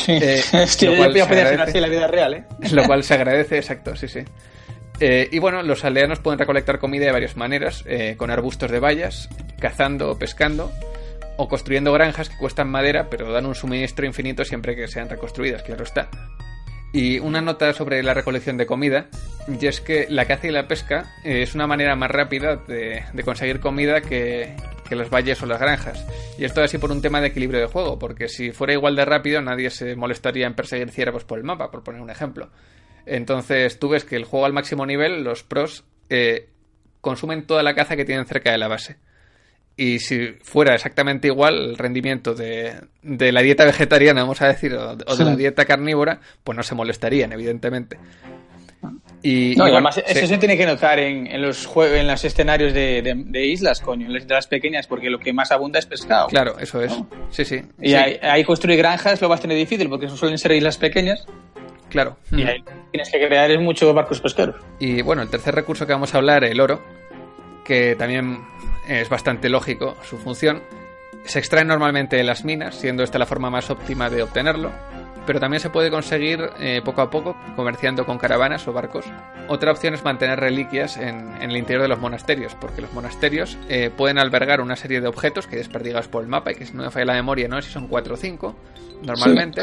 [0.08, 0.42] Eh,
[0.82, 2.44] lo cual ser así en la vida real, ¿eh?
[2.72, 4.22] Lo cual se agradece, exacto, sí, sí.
[5.00, 7.84] y bueno, los aldeanos pueden recolectar comida de varias maneras,
[8.18, 10.72] con arbustos de bayas, cazando o pescando,
[11.38, 15.64] o construyendo granjas que cuestan madera, pero dan un suministro infinito siempre que sean reconstruidas,
[15.64, 16.10] claro está.
[16.92, 19.08] Y una nota sobre la recolección de comida,
[19.48, 23.04] y es que la caza y la pesca eh, es una manera más rápida de,
[23.24, 24.56] conseguir comida que,
[24.88, 26.06] que, los valles o las granjas.
[26.38, 29.06] Y esto así por un tema de equilibrio de juego, porque si fuera igual de
[29.06, 32.50] rápido nadie se molestaría en perseguir ciervos por el mapa, por poner un ejemplo.
[33.06, 36.50] Entonces tú ves que el juego al máximo nivel, los pros eh,
[37.02, 38.98] consumen toda la caza que tienen cerca de la base.
[39.82, 44.98] Y si fuera exactamente igual el rendimiento de, la dieta vegetariana, vamos a decir, o,
[44.98, 47.98] de la dieta carnívora, pues no se molestarían, evidentemente.
[49.24, 54.08] Y, además eso se tiene que notar en, los en los escenarios de, islas, coño,
[54.08, 56.28] en las pequeñas, porque lo que más abunda es pescado.
[56.28, 56.94] Claro, eso es.
[57.30, 57.62] Sí, sí.
[57.82, 61.26] Y Ahí, construir granjas lo vas a tener difícil, porque suelen ser islas pequeñas.
[61.88, 62.18] Claro.
[62.34, 62.62] Y ahí
[62.92, 64.58] tienes que crear muchos barcos pesqueros.
[64.78, 66.82] Y bueno, el tercer recurso que vamos a hablar, el oro,
[67.64, 68.40] que también
[68.90, 70.62] es bastante lógico su función.
[71.24, 74.72] Se extrae normalmente de las minas, siendo esta la forma más óptima de obtenerlo,
[75.26, 79.06] pero también se puede conseguir eh, poco a poco comerciando con caravanas o barcos.
[79.48, 83.92] Otra opción es mantener reliquias en, el interior de los monasterios, porque los monasterios eh,
[83.96, 86.84] pueden albergar una serie de objetos que desperdigas por el mapa y que si no
[86.84, 88.56] me falla la memoria, no sé si son 4 o 5
[89.04, 89.62] normalmente.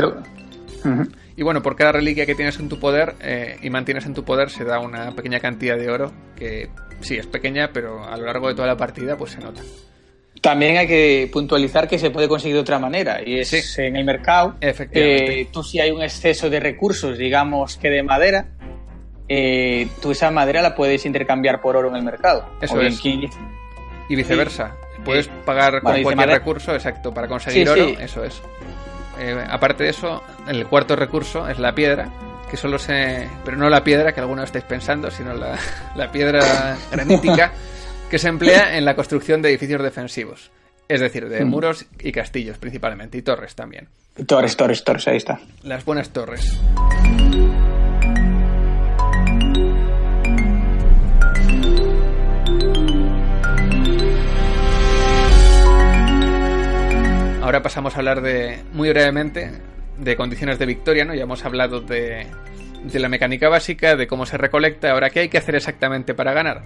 [1.36, 4.24] Y bueno, por cada reliquia que tienes en tu poder eh, y mantienes en tu
[4.24, 8.24] poder se da una pequeña cantidad de oro que sí es pequeña, pero a lo
[8.26, 9.62] largo de toda la partida pues se nota.
[10.40, 14.04] También hay que puntualizar que se puede conseguir de otra manera y es en el
[14.04, 14.54] mercado.
[14.61, 15.40] Efectivamente.
[15.40, 18.48] Eh, tú si hay un exceso de recursos, digamos que de madera,
[19.28, 22.48] eh, tú esa madera la puedes intercambiar por oro en el mercado.
[22.61, 23.04] Eso es.
[23.04, 24.76] Y viceversa.
[25.04, 28.42] Puedes pagar con cualquier recurso, exacto, para conseguir oro, eso es.
[29.18, 32.11] Eh, aparte de eso, el cuarto recurso es la piedra,
[32.50, 33.28] que solo se.
[33.44, 35.59] Pero no la piedra que algunos estáis pensando, sino la,
[35.96, 37.52] la piedra granítica,
[38.11, 40.50] que se emplea en la construcción de edificios defensivos.
[40.88, 41.48] Es decir, de mm.
[41.48, 43.88] muros y castillos principalmente, y torres también.
[44.26, 45.40] Torres, torres, torres, ahí está.
[45.62, 46.56] Las buenas torres.
[57.42, 59.52] Ahora pasamos a hablar de, muy brevemente,
[59.98, 61.14] de condiciones de victoria, ¿no?
[61.14, 62.26] Ya hemos hablado de,
[62.85, 64.90] de la mecánica básica, de cómo se recolecta.
[64.90, 66.62] Ahora, ¿qué hay que hacer exactamente para ganar?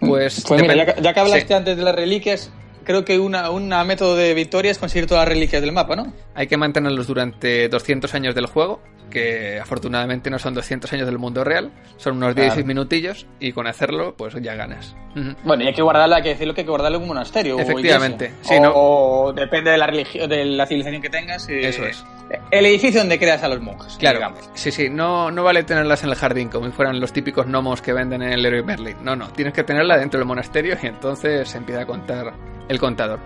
[0.00, 2.50] Pues, pues mira, ya, que hablaste antes de las reliquias,
[2.90, 6.12] creo que una, una método de victoria es conseguir todas las reliquias del mapa, ¿no?
[6.34, 11.18] Hay que mantenerlos durante 200 años del juego que afortunadamente no son 200 años del
[11.18, 14.96] mundo real, son unos 16 minutillos y con hacerlo pues ya ganas.
[15.44, 17.58] Bueno, y hay que guardarla, hay que decirlo que hay que guardarlo en un monasterio.
[17.58, 18.32] Efectivamente.
[18.72, 21.48] O, depende de la religión, de la civilización que tengas.
[21.48, 22.04] Eh, Eso es.
[22.52, 23.96] El edificio donde creas a los monjes.
[23.96, 24.32] Claro.
[24.54, 27.82] Sí, sí, no, no vale tenerlas en el jardín como si fueran los típicos gnomos
[27.82, 28.96] que venden en el Leroy Merlin.
[29.02, 32.32] No, no, tienes que tenerla dentro del monasterio y entonces se empieza a contar
[32.68, 33.20] el contador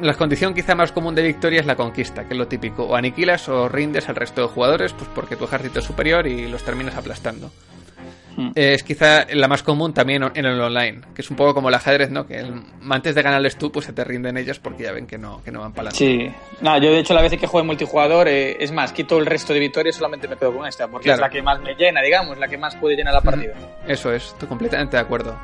[0.00, 2.84] la condición quizá más común de victoria es la conquista, que es lo típico.
[2.84, 6.48] O aniquilas o rindes al resto de jugadores, pues porque tu ejército es superior y
[6.48, 7.50] los terminas aplastando.
[8.34, 8.52] Hmm.
[8.54, 11.74] Es quizá la más común también en el online, que es un poco como el
[11.74, 12.26] ajedrez, ¿no?
[12.26, 12.42] Que
[12.88, 15.50] antes de ganarles tú, pues se te rinden ellos porque ya ven que no, que
[15.50, 16.32] no van para adelante.
[16.32, 19.18] Sí, no, yo de hecho la vez que juego en multijugador, eh, es más, quito
[19.18, 21.74] el resto de victorias, solamente me quedo con esta, porque es la que más me
[21.74, 23.52] llena, digamos, la que más puede llenar la partida.
[23.86, 25.36] Eso es, estoy completamente de acuerdo.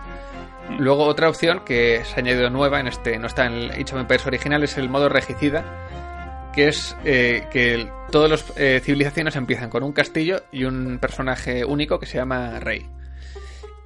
[0.78, 4.26] Luego otra opción que se ha añadido nueva en este, no está en el Empires
[4.26, 5.64] original, es el modo regicida,
[6.52, 11.64] que es eh, que todas las eh, civilizaciones empiezan con un castillo y un personaje
[11.64, 12.86] único que se llama rey.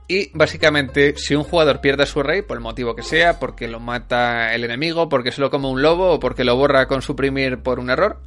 [0.09, 3.69] Y básicamente, si un jugador pierde a su rey, por el motivo que sea, porque
[3.69, 7.03] lo mata el enemigo, porque se lo come un lobo o porque lo borra con
[7.03, 8.21] suprimir por un error,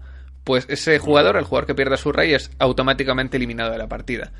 [0.43, 3.87] pues ese jugador, el jugador que pierde a su rey, es automáticamente eliminado de la
[3.87, 4.31] partida.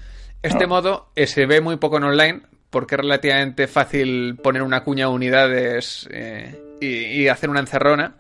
[0.43, 2.41] Este modo eh, se ve muy poco en online,
[2.75, 8.15] porque es relativamente fácil poner una cuña de unidades eh, y, hacer una encerrona.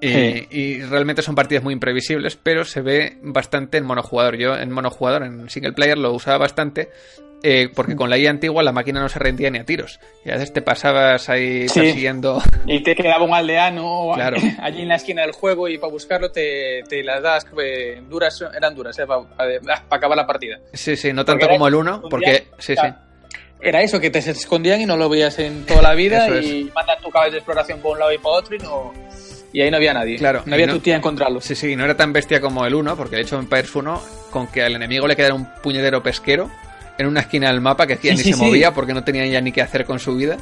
[0.00, 4.38] Y, realmente son partidas muy imprevisibles, pero se ve bastante en monojugador.
[4.38, 6.88] Yo en monojugador, en single player, lo usaba bastante.
[7.42, 10.00] Eh, porque con la IA antigua la máquina no se rendía ni a tiros.
[10.24, 12.40] Y a veces te pasabas ahí persiguiendo.
[12.64, 14.14] Y te quedaba un aldeano
[14.62, 18.74] allí en la esquina del juego y para buscarlo te, las das eh, duras, eran
[18.74, 20.60] duras, para, acabar la partida.
[20.72, 22.46] Sí, sí, no tanto como el 1, porque.
[22.58, 22.86] Sí, sí
[23.60, 26.70] era eso, que te se escondían y no lo veías en toda la vida y
[26.74, 28.92] mandan tu caballo de exploración por un lado y por otro y no,
[29.52, 30.16] y ahí no había nadie.
[30.18, 31.40] Claro, no había no- tu tía encontrarlo.
[31.40, 34.46] Sí, sí, no era tan bestia como el 1, porque de hecho Empires 1, con
[34.48, 36.50] que al enemigo le quedara un puñetero pesquero
[36.98, 38.44] en una esquina del mapa que hacía Sí, ni sí, se sí.
[38.44, 40.36] movía porque no tenía ya ni qué hacer con su vida,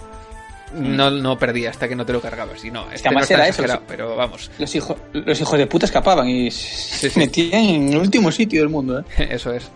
[0.75, 2.65] no, no perdía hasta que no te lo cargabas.
[2.65, 5.67] Y no, este no además está era eso, pero vamos, Los, hijos los hijos de
[5.67, 8.99] puta escapaban y se metían en el último sitio del mundo.
[9.01, 9.29] ¿eh?
[9.31, 9.71] eso es.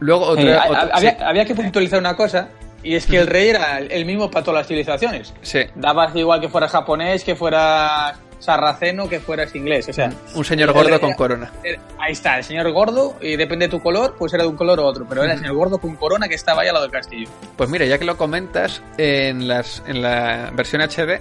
[0.00, 0.44] Luego otra...
[0.66, 2.48] Eh, otra- había, había que puntualizar una cosa,
[2.84, 5.34] y es que el rey era el mismo para todas las civilizaciones.
[5.42, 9.88] sí, Dabas igual que fueras japonés, que fueras sarraceno, que fueras inglés.
[9.88, 11.52] O sea, un señor gordo rey con era- corona.
[11.62, 14.56] era- ahí está, el señor gordo, y depende de tu color, pues era de un
[14.56, 16.84] color u otro, pero era el señor gordo con corona que estaba ahí al lado
[16.84, 17.28] del castillo.
[17.56, 21.20] Pues mira, ya que lo comentas, en, las, en la versión HD,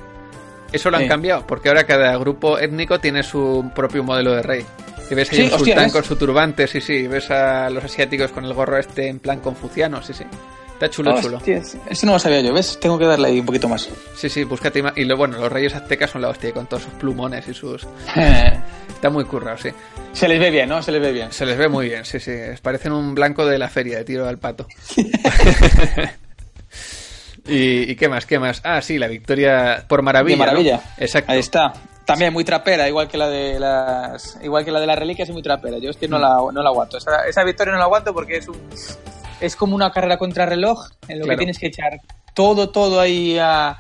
[0.74, 1.10] eso lo han Sí.
[1.10, 4.66] cambiado, porque ahora cada grupo étnico tiene su propio modelo de rey.
[5.10, 5.94] Y ves ahí Sí, un hostia, sultán ¿ves?
[5.94, 7.08] con su turbante, sí, sí.
[7.08, 10.24] Ves a los asiáticos con el gorro este en plan confuciano, sí, sí.
[10.84, 11.38] Está chulo, chulo.
[11.38, 12.78] Hostia, ese no lo sabía yo, ¿ves?
[12.78, 13.88] Tengo que darle ahí un poquito más.
[14.16, 14.84] Sí, sí, búscate.
[14.98, 17.88] Y lo, bueno, los reyes aztecas son la hostia, con todos sus plumones y sus.
[18.90, 19.70] Está muy currado, sí.
[20.12, 20.84] Se les ve bien, ¿no?
[20.84, 21.32] Se les ve bien.
[21.32, 22.34] Se les ve muy bien, sí, sí.
[22.62, 24.68] Parecen un blanco de la feria de tiro al pato.
[27.48, 28.26] y, ¿Y qué más?
[28.26, 28.60] ¿Qué más?
[28.66, 30.36] Ah, sí, la victoria por maravilla.
[30.36, 30.76] De maravilla.
[30.76, 30.82] ¿no?
[30.98, 31.32] Exacto.
[31.32, 31.72] Ahí está.
[32.04, 35.34] También muy trapera, igual que la de las igual que la de las reliquias es
[35.34, 35.78] muy trapera.
[35.78, 36.98] Yo es que no la, no la aguanto.
[36.98, 38.60] Esa, esa victoria no la aguanto porque es un
[39.42, 41.38] es como una carrera contra reloj en lo Claro.
[41.38, 42.00] que tienes que echar
[42.34, 43.78] todo todo ahí a-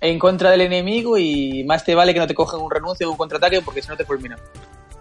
[0.00, 3.10] en contra del enemigo y más te vale que no te cogen un renuncio o
[3.12, 4.38] un contraataque porque si no te fulminan.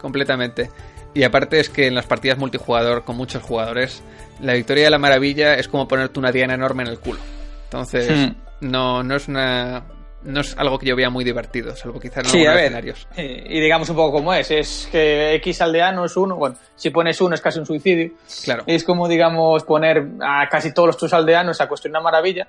[0.01, 0.69] Completamente.
[1.13, 4.03] Y aparte es que en las partidas multijugador con muchos jugadores,
[4.41, 7.19] la victoria de la maravilla es como ponerte una diana enorme en el culo.
[7.65, 8.35] Entonces, Hmm.
[8.61, 9.83] no, no es una.
[10.24, 12.63] No es algo que yo vea muy divertido, salvo quizás en Sí, a algunos ver.
[12.65, 13.07] escenarios.
[13.15, 16.89] Eh, Y digamos un poco como es, es que X aldeano es uno, bueno, si
[16.89, 18.11] pones uno es casi un suicidio.
[18.43, 18.63] Claro.
[18.67, 22.47] Es como, digamos, poner a casi todos tus aldeanos a construir una maravilla.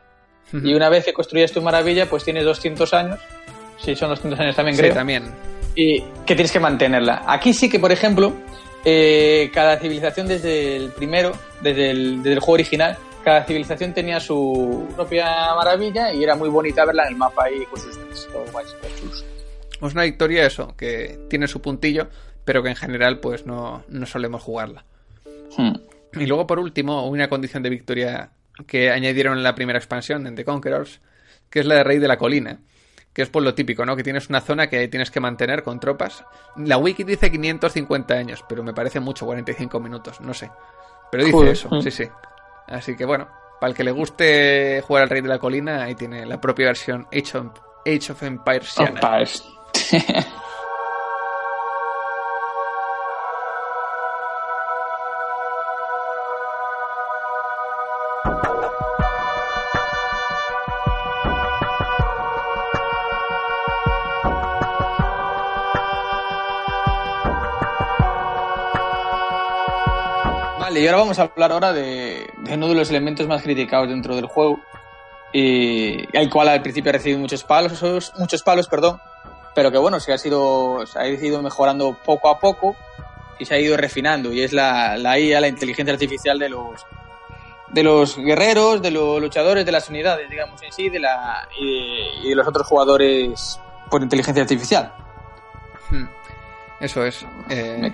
[0.53, 3.21] Y una vez que construyes tu maravilla, pues tienes 200 años.
[3.79, 4.95] Sí, son 200 años también, Sí, creo.
[4.95, 5.25] también.
[5.77, 7.23] Y que tienes que mantenerla.
[7.25, 8.33] Aquí sí que, por ejemplo,
[8.85, 14.21] eh, cada civilización desde el primero, desde el, desde el juego original, cada civilización tenía
[14.21, 17.99] su propia maravilla y era muy bonita verla en el mapa ahí con sus.
[19.87, 22.09] Es una victoria eso, que tiene su puntillo,
[22.45, 24.85] pero que en general pues no, no solemos jugarla.
[25.57, 25.73] Hmm.
[26.13, 28.31] Y luego por último, una condición de victoria
[28.67, 31.01] que añadieron en la primera expansión, en The Conquerors,
[31.49, 32.61] que es la de Rey de la Colina.
[33.13, 33.97] Que es por lo típico, ¿no?
[33.97, 36.25] Que tienes una zona que tienes que mantener con tropas.
[36.57, 40.49] La wiki dice 550 años, pero me parece mucho, 45 minutos, no sé.
[41.11, 41.53] Pero dice Joder.
[41.53, 42.05] eso, sí, sí.
[42.71, 43.29] Así que bueno,
[43.61, 46.67] para el que le guste jugar al Rey de la Colina, ahí tiene la propia
[46.67, 47.47] versión Age of,
[47.85, 48.79] Age of Empires.
[48.79, 49.45] Empires.
[70.71, 73.89] Vale, y ahora vamos a hablar ahora de, de uno de los elementos más criticados
[73.89, 74.61] dentro del juego,
[75.33, 77.83] y el cual al principio ha recibido muchos palos,
[78.17, 79.01] muchos palos, perdón,
[79.53, 82.77] pero que bueno, se ha sido, se ha ido mejorando poco a poco
[83.41, 86.87] y se ha ido refinando, y es la, la IA, la inteligencia artificial de los
[87.71, 91.67] de los guerreros, de los luchadores, de las unidades, digamos en sí, de la y
[91.67, 93.59] de, y de los otros jugadores
[93.91, 94.93] por inteligencia artificial.
[95.91, 96.07] Hmm.
[96.79, 97.27] Eso es.
[97.49, 97.93] Eh,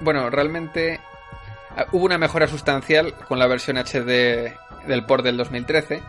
[0.00, 0.98] bueno, realmente
[1.92, 4.52] hubo una mejora sustancial con la versión HD
[4.86, 6.02] del port del 2013,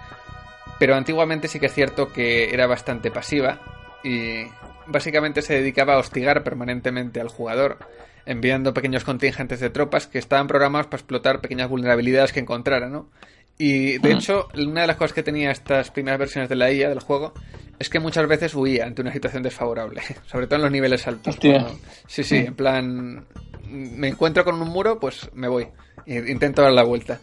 [0.80, 3.59] pero antiguamente sí que es cierto que era bastante pasiva
[4.03, 4.43] y
[4.86, 7.78] básicamente se dedicaba a hostigar permanentemente al jugador,
[8.26, 13.09] enviando pequeños contingentes de tropas que estaban programados para explotar pequeñas vulnerabilidades que encontrara, ¿no?
[13.58, 16.89] Y de hecho, una de las cosas que tenía estas primeras versiones de la IA
[16.89, 17.34] del juego
[17.80, 21.36] es que muchas veces huía ante una situación desfavorable, sobre todo en los niveles altos.
[21.36, 21.60] Hostia.
[21.62, 23.26] cuando- Sí, sí, en plan,
[23.70, 25.68] me encuentro con un muro, pues me voy.
[26.05, 27.20] E- Intento dar la vuelta.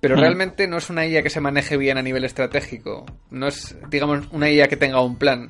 [0.00, 3.06] Pero realmente no es una IA que se maneje bien a nivel estratégico.
[3.30, 5.48] No es, digamos, una IA que tenga un plan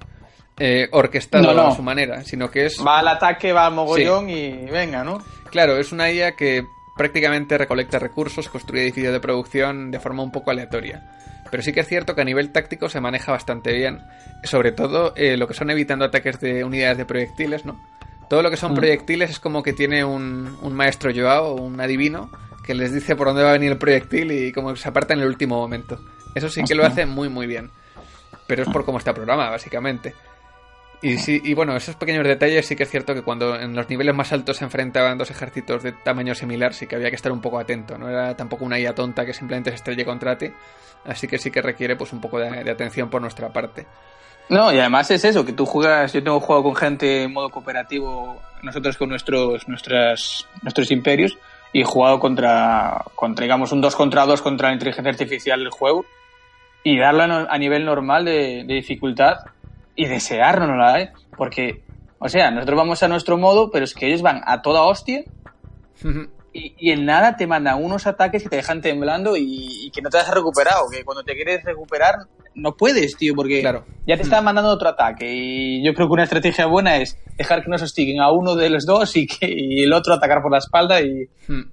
[0.59, 1.69] eh, orquestado No, no.
[1.69, 5.25] a su manera, sino que es Va al ataque, va al mogollón y venga, ¿no?
[5.51, 6.67] Claro, es una IA que
[6.97, 11.03] prácticamente recolecta recursos, construye edificios de producción de forma un poco aleatoria.
[11.51, 14.01] Pero sí que es cierto que a nivel táctico se maneja bastante bien.
[14.45, 17.79] Sobre todo eh, lo que son evitando ataques de unidades de proyectiles, ¿no?
[18.29, 18.77] Todo lo que son Mm.
[18.77, 22.31] proyectiles es como que tiene un, un maestro Joao, un adivino,
[22.65, 25.13] que les dice por dónde va a venir el proyectil y como que se aparta
[25.15, 25.99] en el último momento.
[26.35, 27.71] Eso sí que lo hace muy muy bien.
[28.47, 30.15] Pero es por cómo está programada, básicamente.
[31.03, 33.89] Y sí, y bueno, esos pequeños detalles sí que es cierto que cuando en los
[33.89, 37.33] niveles más altos se enfrentaban dos ejércitos de tamaño similar, sí que había que estar
[37.33, 37.99] un poco atento.
[37.99, 40.53] No era tampoco una IA tonta que simplemente se estrelle contra ti.
[41.05, 43.85] Así que sí que requiere pues un poco de, atención por nuestra parte.
[44.49, 47.51] No, y además es eso, que tú juegas, yo tengo jugado con gente en modo
[47.51, 51.37] cooperativo, nosotros con nuestros, nuestras, nuestros imperios,
[51.73, 55.71] y he jugado contra, contra, digamos, un 2 contra 2 contra la inteligencia artificial del
[55.71, 56.05] juego,
[56.85, 59.39] y darla a nivel normal de, de dificultad,
[59.95, 61.13] y deseárnosla, ¿eh?
[61.37, 61.83] Porque,
[62.19, 65.25] o sea, nosotros vamos a nuestro modo, pero es que ellos van a toda hostia
[66.53, 70.11] y, y, en nada te mandan unos ataques que te dejan temblando y, que no
[70.11, 70.89] te has recuperado.
[70.91, 72.17] Que cuando te quieres recuperar
[72.55, 75.33] no puedes, tío, porque ya te están mandando otro ataque.
[75.33, 78.69] Y yo creo que una estrategia buena es dejar que nos hostiguen a uno de
[78.69, 81.29] los dos y que y el otro atacar por la espalda y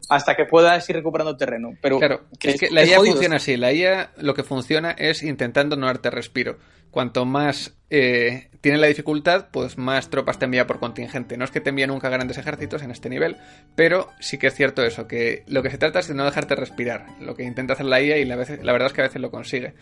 [0.09, 1.71] hasta que puedas ir recuperando terreno.
[1.81, 3.57] Pero claro, es que la IA funciona así.
[3.57, 6.57] La IA lo que funciona es intentando no darte respiro
[6.91, 11.37] cuanto más eh, tiene la dificultad, pues más tropas te envía por contingente.
[11.37, 13.37] No es que te envíe nunca grandes ejércitos en este nivel,
[13.75, 16.55] pero sí que es cierto eso, que lo que se trata es de no dejarte
[16.55, 19.21] respirar, lo que intenta hacer la IA y la, la verdad es que a veces
[19.21, 19.73] lo consigue.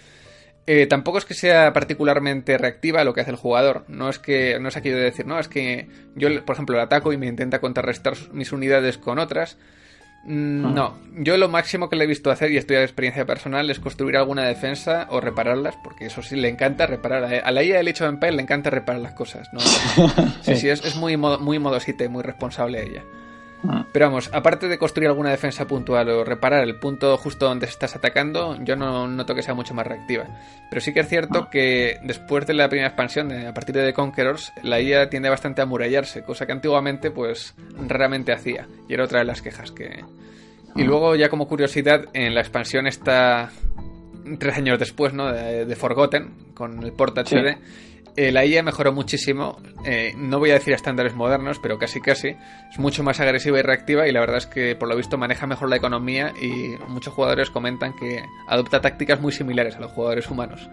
[0.70, 3.86] Eh, tampoco es que sea particularmente reactiva lo que hace el jugador.
[3.88, 6.84] No es que no es aquello de decir, no, es que yo, por ejemplo, le
[6.84, 9.58] ataco y me intenta contrarrestar mis unidades con otras.
[10.24, 10.72] Mm, ah.
[10.74, 13.80] No, yo lo máximo que le he visto hacer, y estoy de experiencia personal, es
[13.80, 17.41] construir alguna defensa o repararlas, porque eso sí le encanta reparar.
[17.43, 19.47] A la IA del hecho de Empire le encanta reparar las cosas.
[19.53, 19.59] ¿no?
[20.41, 23.03] sí, sí, es, muy, muy modosita y muy responsable ella.
[23.68, 23.86] Ah.
[23.91, 27.95] Pero vamos, aparte de construir alguna defensa puntual o reparar el punto justo donde estás
[27.95, 30.26] atacando, yo no noto que sea mucho más reactiva.
[30.70, 31.49] Pero sí que es cierto ah.
[31.49, 35.62] que después de la primera expansión, a partir de The Conquerors, la IA tiende bastante
[35.62, 37.55] a murallarse, cosa que antiguamente pues
[37.88, 38.68] raramente hacía.
[38.88, 40.03] Y era otra de las quejas que...
[40.76, 40.86] Y ah.
[40.86, 43.49] luego ya como curiosidad, en la expansión está
[44.38, 45.32] tres años después, ¿no?
[45.32, 47.58] De, Forgotten, con el port HD.
[48.18, 52.36] Eh, la IA mejoró muchísimo, eh, no voy a decir estándares modernos, pero casi casi.
[52.72, 55.45] Es mucho más agresiva y reactiva y la verdad es que por lo visto maneja
[55.45, 60.32] mejor la economía y muchos jugadores comentan que adopta tácticas muy similares a los jugadores
[60.32, 60.68] humanos.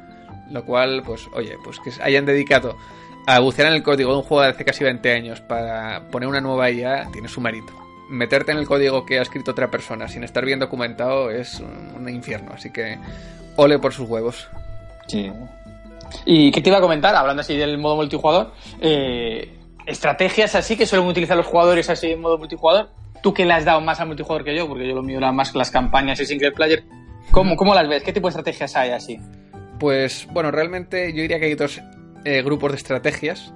[0.50, 2.78] Lo cual, pues, oye, pues que hayan dedicado
[3.26, 6.30] a bucear en el código de un juego de hace casi 20 años para poner
[6.30, 7.74] una nueva IA tiene su mérito.
[8.08, 11.92] Meterte en el código que ha escrito otra persona sin estar bien documentado es un,
[11.94, 12.98] un infierno, así que
[13.56, 14.48] ole por sus huevos.
[15.06, 15.30] Sí,
[16.24, 17.14] ¿Y qué te iba a comentar?
[17.14, 19.56] Hablando así del modo multijugador, eh,
[19.86, 22.90] estrategias así que suelen utilizar los jugadores así en modo multijugador.
[23.22, 25.32] Tú que le has dado más al multijugador que yo, porque yo lo mío era
[25.32, 26.84] más las campañas y single player.
[27.30, 28.02] ¿Cómo, ¿Cómo las ves?
[28.02, 29.18] ¿Qué tipo de estrategias hay así?
[29.78, 31.80] Pues bueno, realmente yo diría que hay dos
[32.24, 33.52] eh, grupos de estrategias.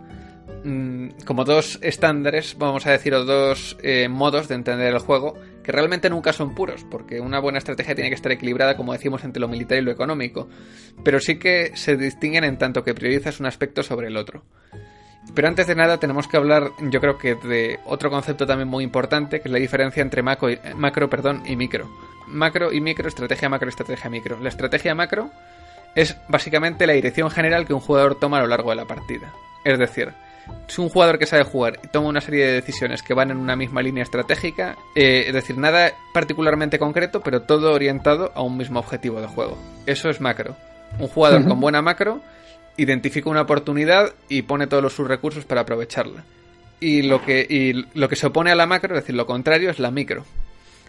[0.65, 5.35] Mm, como dos estándares, vamos a decir, o dos eh, modos de entender el juego,
[5.69, 9.23] que realmente nunca son puros, porque una buena estrategia tiene que estar equilibrada, como decimos,
[9.23, 10.49] entre lo militar y lo económico,
[11.05, 14.45] pero sí que se distinguen en tanto que priorizas un aspecto sobre el otro.
[15.35, 18.83] Pero antes de nada tenemos que hablar, yo creo que de otro concepto también muy
[18.83, 21.87] importante, que es la diferencia entre macro y, macro perdón, y micro.
[22.29, 24.41] Macro y micro, estrategia macro, estrategia micro.
[24.41, 25.31] La estrategia macro
[25.95, 29.35] es básicamente la dirección general que un jugador toma a lo largo de la partida.
[29.66, 30.14] Es decir,
[30.69, 33.39] si un jugador que sabe jugar y toma una serie de decisiones que van en
[33.39, 38.57] una misma línea estratégica, eh, es decir, nada particularmente concreto, pero todo orientado a un
[38.57, 39.59] mismo objetivo de juego.
[39.87, 40.57] Eso es macro.
[40.99, 42.21] Un jugador con buena macro
[42.77, 46.25] identifica una oportunidad y pone todos sus recursos para aprovecharla.
[46.81, 49.79] Y lo que, lo que se opone a la macro, es decir, lo contrario, es
[49.79, 50.25] la micro.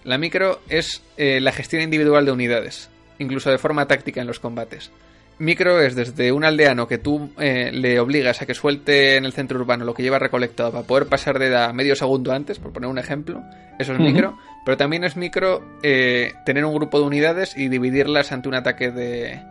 [0.04, 4.40] La micro es eh, la gestión individual de unidades, incluso de forma táctica en los
[4.40, 4.92] combates.
[5.40, 9.32] Micro es desde un aldeano que tú eh, le obligas a que suelte en el
[9.32, 12.74] centro urbano lo que lleva recolectado para poder pasar de edad medio segundo antes, por
[12.74, 13.42] poner un ejemplo.
[13.80, 14.38] Eso es micro.
[14.66, 18.92] Pero también es micro eh, tener un grupo de unidades y dividirlas ante un ataque
[18.92, 19.42] de,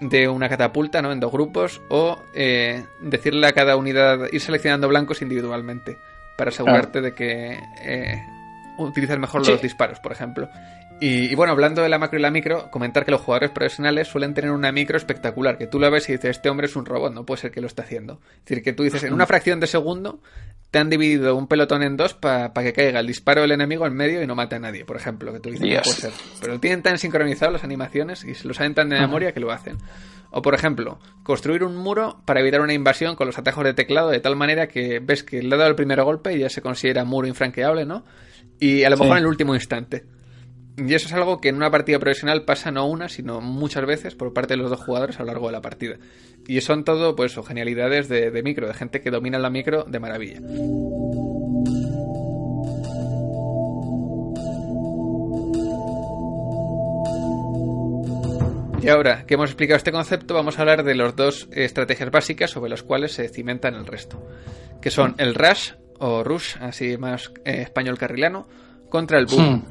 [0.00, 1.10] de una catapulta, ¿no?
[1.10, 1.82] En dos grupos.
[1.88, 5.98] O eh, decirle a cada unidad, ir seleccionando blancos individualmente.
[6.36, 7.58] Para asegurarte de que
[8.78, 10.48] utilizas mejor los disparos, por ejemplo.
[11.06, 14.32] Y, bueno, hablando de la macro y la micro, comentar que los jugadores profesionales suelen
[14.32, 17.12] tener una micro espectacular, que tú la ves y dices, este hombre es un robot,
[17.12, 18.22] no puede ser que lo esté haciendo.
[18.38, 20.22] Es decir, que tú dices, en una fracción de segundo
[20.70, 23.92] te han dividido un pelotón en dos para que caiga el disparo del enemigo en
[23.92, 26.12] medio y no mate a nadie, por ejemplo, que tú dices, no puede ser.
[26.40, 29.52] Pero tienen tan sincronizado las animaciones y se lo saben tan de memoria que lo
[29.52, 29.76] hacen.
[30.30, 34.08] O por ejemplo, construir un muro para evitar una invasión con los atajos de teclado
[34.08, 36.62] de tal manera que ves que le ha dado el primer golpe y ya se
[36.62, 38.06] considera muro infranqueable, ¿no?
[38.58, 40.06] Y a lo mejor en el último instante.
[40.76, 44.16] Y eso es algo que en una partida profesional pasa no una, sino muchas veces
[44.16, 45.96] por parte de los dos jugadores a lo largo de la partida.
[46.48, 50.40] Y son todo, pues, genialidades de, micro, de gente que domina la micro de maravilla.
[58.82, 62.50] Y ahora que hemos explicado este concepto, vamos a hablar de las dos estrategias básicas
[62.50, 64.22] sobre las cuales se cimentan el resto,
[64.82, 65.70] que son el rush
[66.00, 68.46] o rush, así más eh, español carrilano,
[68.90, 69.64] contra el boom.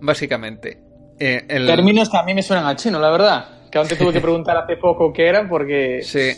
[0.00, 0.80] Básicamente.
[1.18, 3.48] eh, el- Términos que a mí me suenan al chino, la verdad.
[3.70, 6.00] Que aún te tuve que preguntar hace poco qué eran porque...
[6.02, 6.32] Sí.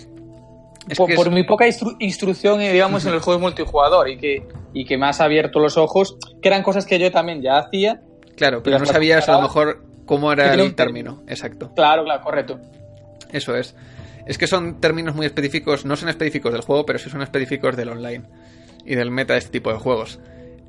[0.88, 4.46] Es por, es- mi poca instru- instrucción, eh, digamos, en el juego multijugador y que,
[4.72, 8.02] y que me has abierto los ojos, que eran cosas que yo también ya hacía.
[8.36, 11.22] Claro, pero no sabías a lo mejor cómo era el término.
[11.26, 11.72] Exacto.
[11.74, 12.60] Claro, claro, correcto.
[13.32, 13.74] Eso es.
[14.26, 17.76] Es que son términos muy específicos, no son específicos del juego, pero sí son específicos
[17.76, 18.24] del online
[18.84, 20.20] y del meta de este tipo de juegos.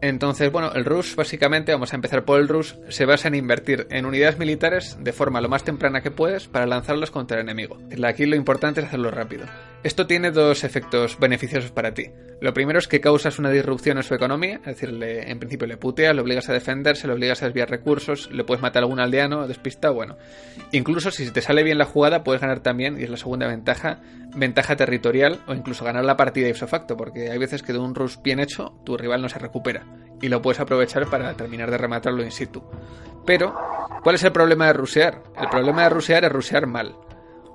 [0.01, 3.87] Entonces, bueno, el rush, básicamente, vamos a empezar por el rush, se basa en invertir
[3.89, 7.77] en unidades militares de forma lo más temprana que puedes para lanzarlos contra el enemigo.
[8.05, 9.45] Aquí lo importante es hacerlo rápido.
[9.83, 12.11] Esto tiene dos efectos beneficiosos para ti.
[12.41, 15.77] Lo primero es que causas una disrupción en su economía, es decir, en principio le
[15.77, 18.99] puteas, le obligas a defenderse, le obligas a desviar recursos, le puedes matar a algún
[18.99, 20.17] aldeano, despistado, bueno.
[20.71, 24.01] Incluso si te sale bien la jugada, puedes ganar también, y es la segunda ventaja,
[24.35, 27.95] ventaja territorial o incluso ganar la partida ipso facto, porque hay veces que de un
[27.95, 29.85] rush bien hecho, tu rival no se recupera
[30.21, 32.63] y lo puedes aprovechar para terminar de rematarlo in situ.
[33.25, 33.55] Pero,
[34.03, 35.21] ¿cuál es el problema de rusear?
[35.39, 36.95] El problema de rusear es rusear mal.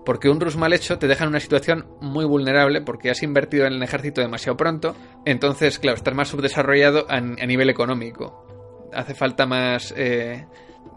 [0.05, 3.67] Porque un rush mal hecho te deja en una situación muy vulnerable porque has invertido
[3.67, 4.97] en el ejército demasiado pronto.
[5.25, 8.47] Entonces, claro, estás más subdesarrollado a, nivel económico.
[8.93, 9.95] Hace falta más...
[9.97, 10.47] eh,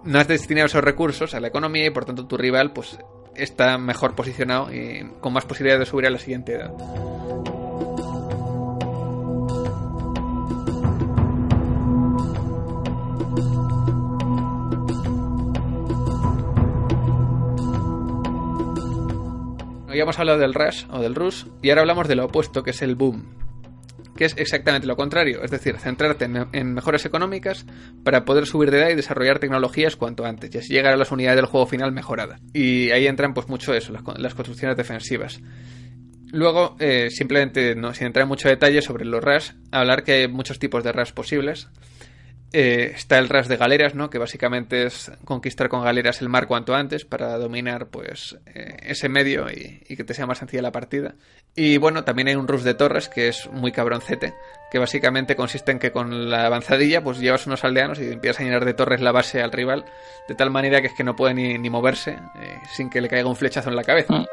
[0.03, 2.97] no has destinado esos recursos a la economía y por tanto tu rival pues
[3.35, 6.71] está mejor posicionado y con más posibilidad de subir a la siguiente edad.
[19.95, 22.71] Ya hemos hablado del rush o del rush y ahora hablamos de lo opuesto que
[22.71, 23.45] es el boom
[24.15, 27.65] que es exactamente lo contrario, es decir, centrarte en, mejoras económicas
[28.03, 31.11] para poder subir de edad y desarrollar tecnologías cuanto antes y así llegar a las
[31.11, 32.39] unidades del juego final mejoradas.
[32.53, 35.41] Y ahí entran pues mucho eso, las, las construcciones defensivas.
[36.31, 40.27] Luego, eh, simplemente, no, sin entrar en mucho detalle sobre los RAS, hablar que hay
[40.27, 41.69] muchos tipos de RAS posibles.
[42.57, 44.09] Eh, está el RAS de galeras, ¿no?
[44.09, 49.09] que básicamente es conquistar con galeras el mar cuanto antes para dominar pues eh, ese
[49.09, 51.15] medio y, que te sea más sencilla la partida.
[51.53, 54.33] Y bueno, también hay un rush de torres que es muy cabroncete,
[54.71, 58.45] que básicamente consiste en que con la avanzadilla pues llevas unos aldeanos y empiezas a
[58.45, 59.83] llenar de torres la base al rival,
[60.29, 63.09] de tal manera que es que no puede ni, ni moverse eh, sin que le
[63.09, 64.13] caiga un flechazo en la cabeza.
[64.13, 64.25] Mm.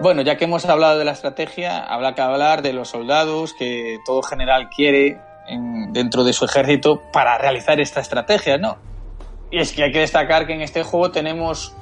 [0.00, 3.98] Bueno, ya que hemos hablado de la estrategia, habrá que hablar de los soldados que
[4.06, 8.78] todo general quiere en, dentro de su ejército para realizar esta estrategia, ¿no?
[9.50, 11.74] Y es que hay que destacar que en este juego tenemos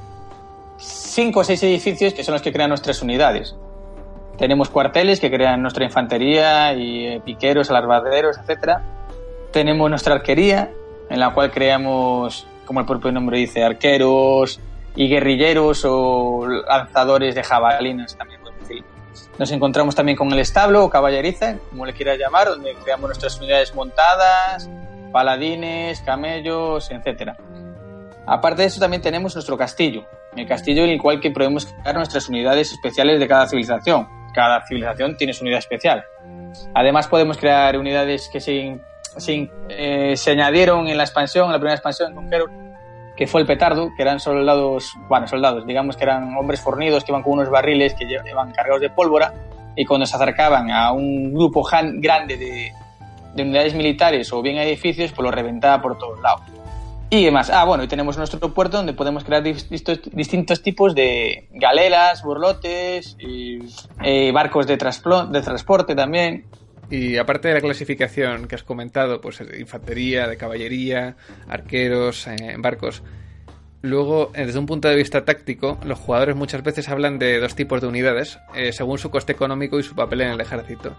[0.78, 3.54] cinco o seis edificios que son los que crean nuestras unidades.
[4.36, 8.78] Tenemos cuarteles que crean nuestra infantería y eh, piqueros, alarbaderos, etc.
[9.52, 10.72] Tenemos nuestra arquería,
[11.08, 14.60] en la cual creamos, como el propio nombre dice, arqueros,
[14.98, 18.40] y guerrilleros o lanzadores de jabalinas también.
[19.38, 23.38] Nos encontramos también con el establo o caballeriza, como le quieras llamar, donde creamos nuestras
[23.38, 24.68] unidades montadas,
[25.12, 27.30] paladines, camellos, etc.
[28.26, 31.94] Aparte de eso también tenemos nuestro castillo, el castillo en el cual que podemos crear
[31.94, 34.08] nuestras unidades especiales de cada civilización.
[34.34, 36.04] Cada civilización tiene su unidad especial.
[36.74, 38.80] Además podemos crear unidades que se,
[39.16, 42.67] se, eh, se añadieron en la expansión, en la primera expansión con Conqueror,
[43.18, 47.10] que fue el petardo, que eran soldados, bueno, soldados, digamos que eran hombres fornidos que
[47.10, 49.34] iban con unos barriles que llevaban cargados de pólvora
[49.74, 52.72] y cuando se acercaban a un grupo grande de,
[53.34, 56.42] de unidades militares o bien edificios, pues lo reventaba por todos lados.
[57.10, 57.50] Y demás.
[57.50, 63.16] Ah, bueno, y tenemos nuestro puerto donde podemos crear distintos, distintos tipos de galeras, burlotes,
[63.18, 63.58] y,
[64.04, 66.44] eh, barcos de, de transporte también.
[66.90, 71.16] Y aparte de la clasificación que has comentado, pues de infantería, de caballería,
[71.46, 73.02] arqueros, eh, barcos,
[73.82, 77.54] luego eh, desde un punto de vista táctico, los jugadores muchas veces hablan de dos
[77.54, 80.96] tipos de unidades, eh, según su coste económico y su papel en el ejército.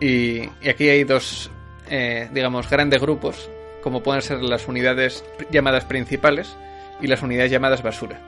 [0.00, 1.50] Y, aquí hay dos,
[1.88, 3.50] eh, digamos, grandes grupos,
[3.82, 6.56] como pueden ser las unidades llamadas principales
[7.00, 8.18] y las unidades llamadas basura.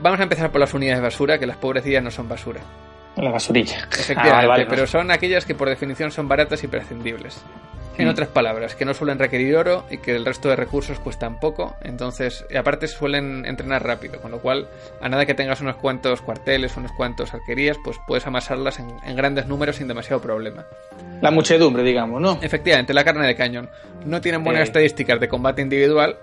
[0.00, 2.60] Vamos a empezar por las unidades basura, que las pobrecillas no son basura.
[3.16, 3.88] La basurilla.
[3.92, 7.42] Efectivamente, ah, vale, vale, pero son aquellas que por definición son baratas y prescindibles.
[7.98, 8.10] En mm.
[8.10, 11.76] otras palabras, que no suelen requerir oro y que el resto de recursos cuestan poco,
[11.82, 14.68] entonces, y aparte suelen entrenar rápido, con lo cual,
[15.02, 19.14] a nada que tengas unos cuantos cuarteles, unos cuantos arquerías, pues puedes amasarlas en, en
[19.14, 20.64] grandes números sin demasiado problema.
[21.20, 22.38] La muchedumbre, digamos, ¿no?
[22.40, 23.68] Efectivamente, la carne de cañón.
[24.06, 24.64] No tienen buenas eh.
[24.64, 26.16] estadísticas de combate individual,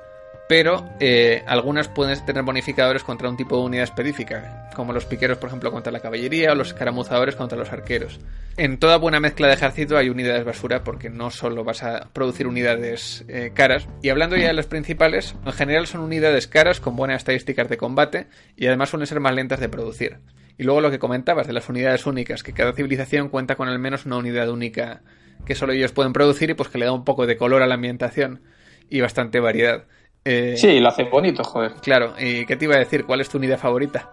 [0.50, 5.38] pero eh, algunas pueden tener bonificadores contra un tipo de unidad específica, como los piqueros,
[5.38, 8.20] por ejemplo, contra la caballería o los escaramuzadores contra los arqueros.
[8.58, 12.48] En toda buena mezcla de ejército hay unidades basura porque no solo vas a producir
[12.48, 13.88] unidades eh, caras.
[14.02, 17.78] Y hablando ya de las principales, en general son unidades caras con buenas estadísticas de
[17.78, 18.26] combate
[18.58, 20.18] y además suelen ser más lentas de producir.
[20.58, 23.78] Y luego lo que comentabas de las unidades únicas, que cada civilización cuenta con al
[23.78, 25.04] menos una unidad única
[25.46, 27.68] que solo ellos pueden producir y pues que le da un poco de color a
[27.68, 28.42] la ambientación
[28.90, 29.86] y bastante variedad.
[30.26, 31.74] Eh, sí, lo hacen bonito, joder.
[31.82, 33.06] Claro, ¿y qué te iba a decir?
[33.06, 34.10] ¿Cuál es tu unidad favorita?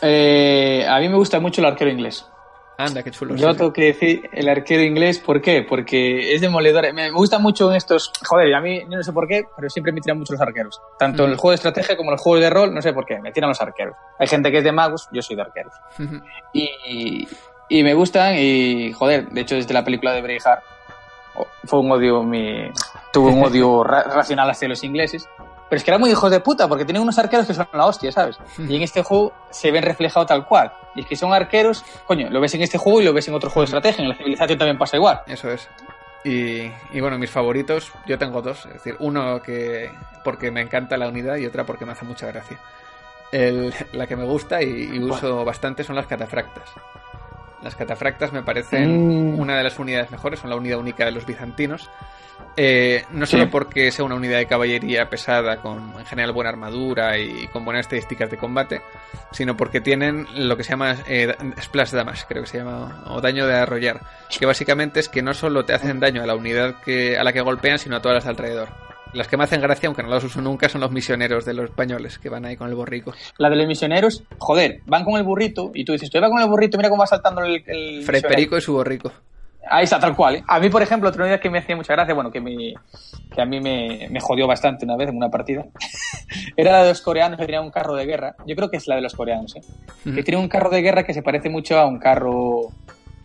[0.00, 2.26] Eh, a mí me gusta mucho el arquero inglés.
[2.78, 3.36] Anda, qué chulo.
[3.36, 5.62] Yo tengo que decir el arquero inglés, ¿por qué?
[5.62, 6.92] Porque es demoledor.
[6.94, 8.10] Me gusta mucho en estos.
[8.24, 10.80] Joder, a mí no sé por qué, pero siempre me tiran mucho los arqueros.
[10.98, 13.04] Tanto en el juego de estrategia como en el juego de rol, no sé por
[13.04, 13.94] qué, me tiran los arqueros.
[14.18, 15.74] Hay gente que es de magos, yo soy de arqueros.
[16.52, 17.28] y,
[17.68, 20.62] y me gustan, y joder, de hecho, desde la película de Braveheart
[21.64, 22.70] fue un odio, mi,
[23.12, 25.28] tuve un odio racional hacia los ingleses.
[25.68, 27.86] Pero es que eran muy hijos de puta, porque tienen unos arqueros que son la
[27.86, 28.38] hostia, ¿sabes?
[28.58, 30.70] Y en este juego se ven reflejado tal cual.
[30.94, 33.34] Y es que son arqueros, coño, lo ves en este juego y lo ves en
[33.34, 34.02] otro juego de estrategia.
[34.02, 35.22] En la civilización también pasa igual.
[35.26, 35.66] Eso es.
[36.24, 38.66] Y, y, bueno, mis favoritos, yo tengo dos.
[38.66, 39.90] Es decir, uno que
[40.22, 42.58] porque me encanta la unidad y otra porque me hace mucha gracia.
[43.32, 46.68] El, la que me gusta y, y uso bastante son las catafractas.
[47.62, 49.38] Las catafractas me parecen mm.
[49.38, 51.90] una de las unidades mejores, son la unidad única de los bizantinos.
[52.56, 57.18] Eh, no solo porque sea una unidad de caballería pesada, con en general buena armadura
[57.18, 58.82] y con buenas estadísticas de combate,
[59.30, 63.20] sino porque tienen lo que se llama eh, splash damage, creo que se llama, o
[63.22, 64.02] daño de arrollar,
[64.38, 67.32] que básicamente es que no solo te hacen daño a la unidad que, a la
[67.32, 68.91] que golpean, sino a todas las de alrededor.
[69.12, 71.70] Las que me hacen gracia, aunque no las uso nunca, son los misioneros de los
[71.70, 73.12] españoles que van ahí con el borrico.
[73.38, 76.40] La de los misioneros, joder, van con el burrito y tú dices, tú vas con
[76.40, 77.62] el burrito, mira cómo va saltando el.
[77.66, 79.12] el Fray Perico y su borrico.
[79.70, 80.36] Ahí está, tal cual.
[80.36, 80.44] ¿eh?
[80.48, 82.74] A mí, por ejemplo, otra unidad que me hacía mucha gracia, bueno, que, me,
[83.32, 85.66] que a mí me, me jodió bastante una vez en una partida,
[86.56, 88.34] era la de los coreanos que tenían un carro de guerra.
[88.46, 89.60] Yo creo que es la de los coreanos, ¿eh?
[90.04, 92.70] Que tiene un carro de guerra que se parece mucho a un carro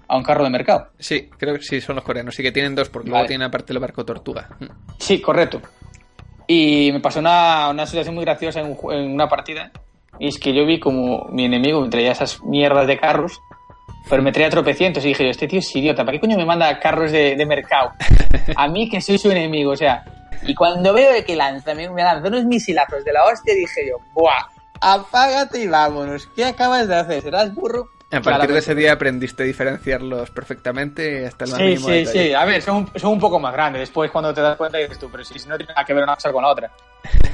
[0.08, 0.90] a un carro de mercado.
[1.00, 2.36] Sí, creo que sí, son los coreanos.
[2.36, 4.50] Sí que tienen dos, porque luego tienen aparte el barco tortuga.
[5.00, 5.62] Sí, correcto.
[6.48, 9.72] Y me pasó una, una situación muy graciosa en, en, una partida.
[10.20, 13.40] Y es que yo vi como mi enemigo me traía esas mierdas de carros,
[14.10, 15.04] pero me traía tropecientos.
[15.04, 17.46] Y dije yo, este tío es idiota, ¿para qué coño me manda carros de, de
[17.46, 17.92] mercado?
[18.56, 20.04] A mí que soy su enemigo, o sea.
[20.44, 23.98] Y cuando veo que lanza, me, me lanza unos misilazos de la hostia, dije yo,
[24.14, 24.48] ¡buah!
[24.80, 26.28] Apágate y vámonos.
[26.36, 27.24] ¿Qué acabas de hacer?
[27.24, 27.90] ¿Serás burro?
[28.10, 31.94] A partir de ese día aprendiste a diferenciarlos perfectamente hasta el más sí, mínimo Sí,
[31.94, 32.28] detalle.
[32.28, 33.82] sí, a ver, son, son, un poco más grandes.
[33.82, 36.16] Después, cuando te das cuenta, dices tú, pero si no tiene nada que ver una
[36.16, 36.72] cosa con la otra.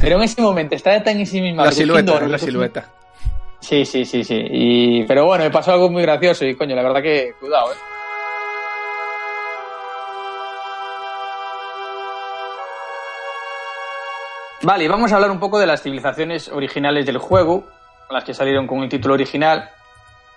[0.02, 1.66] Pero en ese momento está tan en sí misma.
[1.66, 2.90] La silueta, la silueta.
[3.60, 4.46] Sí, sí, sí, sí.
[4.50, 5.04] Y...
[5.04, 7.76] Pero bueno, me pasó algo muy gracioso y coño, la verdad que cuidado, eh.
[14.64, 17.66] Vale, vamos a hablar un poco de las civilizaciones originales del juego,
[18.10, 19.70] las que salieron con el título original.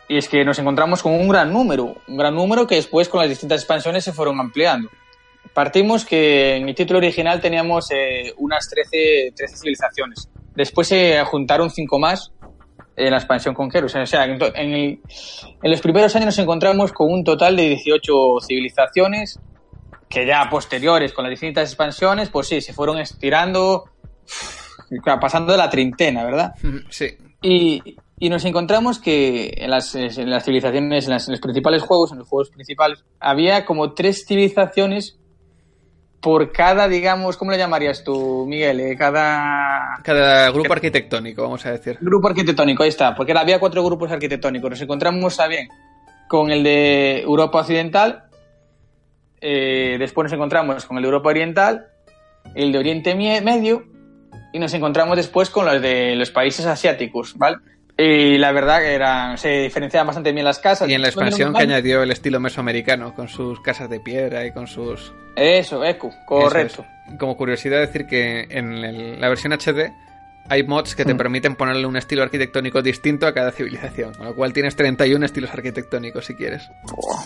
[0.08, 3.20] Y es que nos encontramos con un gran número, un gran número que después con
[3.20, 4.88] las distintas expansiones se fueron ampliando.
[5.52, 10.28] Partimos que en el título original teníamos eh, unas 13, 13, civilizaciones.
[10.54, 12.32] Después se juntaron 5 más
[12.96, 13.94] en la expansión con Kerus.
[13.94, 15.00] O sea, en, en, el,
[15.62, 18.12] en, los primeros años nos encontramos con un total de 18
[18.46, 19.40] civilizaciones
[20.08, 23.90] que ya posteriores con las distintas expansiones, pues sí, se fueron estirando,
[25.20, 26.54] pasando de la treintena, ¿verdad?
[26.90, 27.16] Sí.
[27.42, 31.82] Y, y nos encontramos que en las, en las civilizaciones, en, las, en, los principales
[31.82, 35.18] juegos, en los juegos principales, había como tres civilizaciones
[36.20, 38.80] por cada, digamos, ¿cómo le llamarías tú, Miguel?
[38.80, 40.00] Eh, cada...
[40.02, 41.98] Cada grupo arquitectónico, vamos a decir.
[42.00, 44.70] Grupo arquitectónico, ahí está, porque había cuatro grupos arquitectónicos.
[44.70, 45.68] Nos encontramos a bien
[46.26, 48.24] con el de Europa Occidental,
[49.40, 51.86] eh, después nos encontramos con el de Europa Oriental,
[52.54, 53.84] el de Oriente Medio,
[54.52, 57.58] y nos encontramos después con los de los países asiáticos, ¿vale?
[57.98, 60.88] Y la verdad que eran, se diferenciaban bastante bien las casas.
[60.88, 64.52] Y en la expansión que añadió el estilo mesoamericano, con sus casas de piedra y
[64.52, 65.14] con sus...
[65.34, 66.82] Eso, Ecu, correcto.
[66.82, 67.18] Eso es.
[67.18, 69.92] Como curiosidad decir que en el, la versión HD
[70.48, 71.16] hay mods que te mm.
[71.16, 75.50] permiten ponerle un estilo arquitectónico distinto a cada civilización, con lo cual tienes 31 estilos
[75.52, 76.68] arquitectónicos si quieres.
[76.92, 77.24] Oh.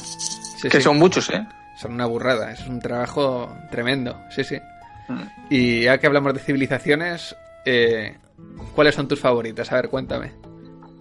[0.57, 0.83] Sí, que sí.
[0.83, 1.47] son muchos, ¿eh?
[1.77, 4.59] Son una burrada, es un trabajo tremendo, sí, sí.
[5.09, 5.23] Mm.
[5.51, 8.16] Y ya que hablamos de civilizaciones, eh,
[8.75, 9.73] ¿cuáles son tus favoritas?
[9.73, 10.50] A ver, cuéntame.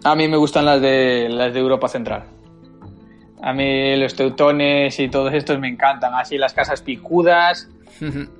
[0.04, 2.24] A mí me gustan las de las de Europa Central.
[3.42, 6.14] A mí los teutones y todos estos me encantan.
[6.14, 7.68] Así las casas picudas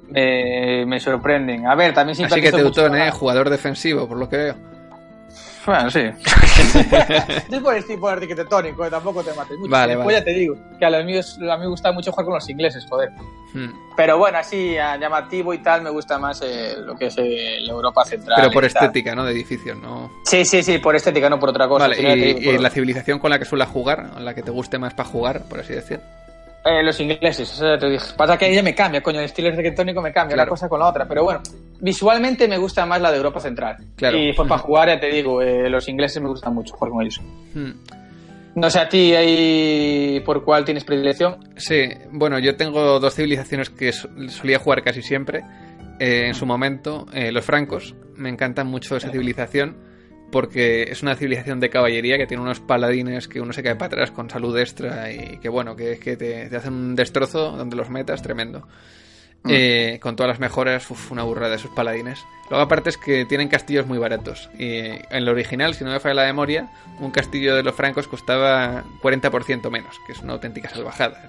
[0.08, 1.66] me, me sorprenden.
[1.66, 4.54] A ver, también siempre Así que teutón, eh, jugador defensivo, por lo que veo.
[5.66, 6.00] Bueno, sí.
[7.50, 9.70] es por el tipo arquitectónico, eh, tampoco te mates mucho.
[9.70, 10.18] Vale, Después vale.
[10.18, 12.48] ya te digo, que a, los míos, a mí me gusta mucho jugar con los
[12.48, 13.10] ingleses, joder.
[13.52, 13.70] Hmm.
[13.96, 17.58] Pero bueno, así a llamativo y tal, me gusta más eh, lo que es eh,
[17.60, 18.36] la Europa Central.
[18.40, 19.24] Pero por estética, ¿no?
[19.24, 20.10] De edificios, ¿no?
[20.24, 21.88] Sí, sí, sí, por estética, no por otra cosa.
[21.88, 24.50] Vale, y, digo, y por- la civilización con la que suelas jugar, la que te
[24.50, 26.00] guste más para jugar, por así decir.
[26.64, 28.06] Eh, los ingleses, eso te dije.
[28.16, 30.48] Pasa que ella me cambia, coño, el estilo arquitectónico me cambia Claro.
[30.48, 31.06] una cosa con la otra.
[31.08, 31.40] Pero bueno,
[31.80, 33.76] visualmente me gusta más la de Europa Central.
[33.96, 34.18] Claro.
[34.18, 37.02] Y pues para jugar, ya te digo, eh, los ingleses me gustan mucho jugar con
[37.02, 37.20] ellos.
[37.54, 37.70] Hmm.
[38.56, 41.38] No sé a ti ahí por cuál tienes predilección.
[41.56, 45.42] Sí, bueno, yo tengo dos civilizaciones que so- solía jugar casi siempre.
[45.98, 47.94] Eh, en su momento, eh, los francos.
[48.16, 49.76] Me encantan mucho esa civilización
[50.30, 53.86] porque es una civilización de caballería que tiene unos paladines que uno se cae para
[53.86, 57.76] atrás con salud extra y que bueno, que, que te, te hacen un destrozo donde
[57.76, 58.66] los metas tremendo.
[59.48, 62.22] Eh, con todas las mejoras, uf, una burrada de esos paladines.
[62.50, 64.50] Luego aparte es que tienen castillos muy baratos.
[64.58, 66.68] Y en el original, si no me falla la memoria,
[66.98, 71.22] un castillo de los francos costaba 40% menos, que es una auténtica salvajada.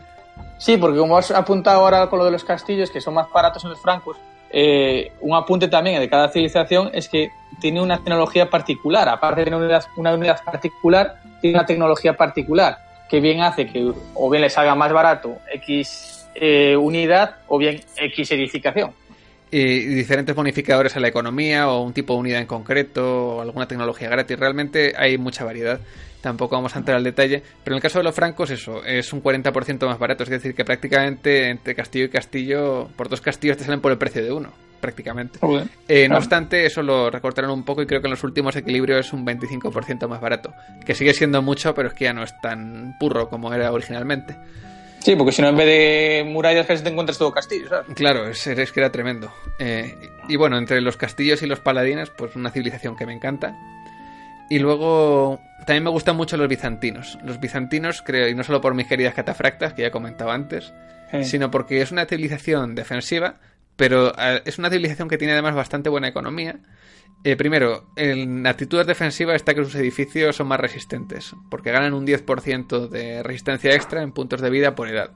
[0.57, 3.63] Sí, porque como has apuntado ahora con lo de los castillos, que son más baratos
[3.63, 4.17] en los francos,
[4.53, 9.07] eh, un apunte también de cada civilización es que tiene una tecnología particular.
[9.07, 12.77] Aparte de una unidad, una unidad particular, tiene una tecnología particular
[13.09, 17.81] que bien hace que o bien le salga más barato X eh, unidad o bien
[17.97, 18.91] X edificación.
[19.51, 23.67] y diferentes bonificadores a la economía o un tipo de unidad en concreto o alguna
[23.67, 24.39] tecnología gratis.
[24.39, 25.79] Realmente hay mucha variedad.
[26.21, 27.41] Tampoco vamos a entrar al detalle.
[27.63, 30.23] Pero en el caso de los francos, eso, es un 40% más barato.
[30.23, 33.97] Es decir, que prácticamente entre castillo y castillo, por dos castillos te salen por el
[33.97, 34.51] precio de uno.
[34.79, 35.39] Prácticamente.
[35.87, 39.05] Eh, no obstante, eso lo recortaron un poco y creo que en los últimos equilibrios
[39.05, 40.53] es un 25% más barato.
[40.83, 44.35] Que sigue siendo mucho, pero es que ya no es tan purro como era originalmente.
[45.01, 47.87] Sí, porque si no en vez de murallas casi te encuentras todo castillo, ¿sabes?
[47.95, 49.31] Claro, es, es que era tremendo.
[49.57, 49.95] Eh,
[50.27, 53.55] y bueno, entre los castillos y los paladines, pues una civilización que me encanta.
[54.51, 57.17] Y luego también me gustan mucho los bizantinos.
[57.23, 60.73] Los bizantinos, creo, y no solo por mis queridas catafractas, que ya he comentado antes,
[61.11, 61.23] Sí.
[61.23, 63.35] sino porque es una civilización defensiva,
[63.77, 64.13] pero
[64.45, 66.59] es una civilización que tiene además bastante buena economía.
[67.23, 72.05] Eh, primero, en actitudes defensivas está que sus edificios son más resistentes, porque ganan un
[72.05, 75.11] 10% de resistencia extra en puntos de vida por edad.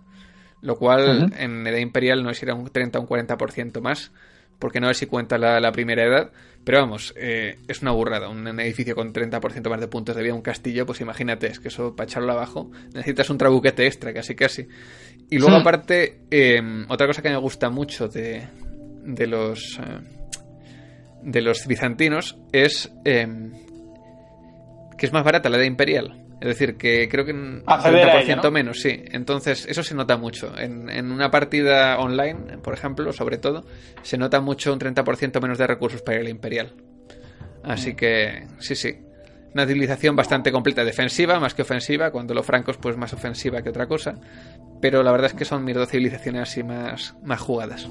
[0.61, 4.13] Lo cual en edad imperial no es ir a un 30 o un 40% más,
[4.59, 6.31] porque no sé si cuenta la, la primera edad.
[6.63, 8.27] Pero vamos, eh, es una burrada.
[8.29, 11.67] Un edificio con 30% más de puntos de vida, un castillo, pues imagínate, es que
[11.67, 14.67] eso para echarlo abajo necesitas un trabuquete extra, casi casi.
[15.29, 15.61] Y luego, Hmm.
[15.61, 18.47] aparte, eh, otra cosa que me gusta mucho de,
[19.03, 19.79] de los.
[19.79, 19.99] eh,
[21.21, 22.91] de los bizantinos es.
[23.05, 23.27] eh,
[24.97, 26.24] que es más barata la edad imperial.
[26.41, 28.51] Es decir, que creo que un Acceder a 30% ella, ¿no?
[28.51, 29.03] menos, sí.
[29.11, 30.57] Entonces, eso se nota mucho.
[30.57, 33.65] En, en una partida online, por ejemplo, sobre todo,
[34.01, 36.73] se nota mucho un 30% menos de recursos para el imperial.
[37.63, 37.95] Así Mm.
[37.95, 38.95] que, sí, sí.
[39.53, 43.69] Una civilización bastante completa, defensiva más que ofensiva, cuando los francos, pues más ofensiva que
[43.69, 44.15] otra cosa.
[44.81, 47.87] Pero la verdad es que son mis dos civilizaciones así más, más jugadas.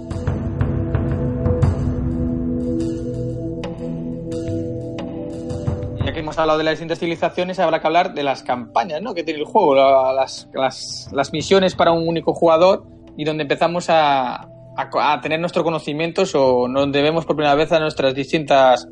[6.35, 9.15] Hemos hablado de las distintas civilizaciones, habrá que hablar de las campañas ¿no?
[9.15, 12.85] que tiene el juego, la- las, misiones para un único jugador
[13.17, 14.49] y donde empezamos a,
[15.23, 18.89] tener nuestros conocimientos o donde vemos por primera vez a nuestras distintas,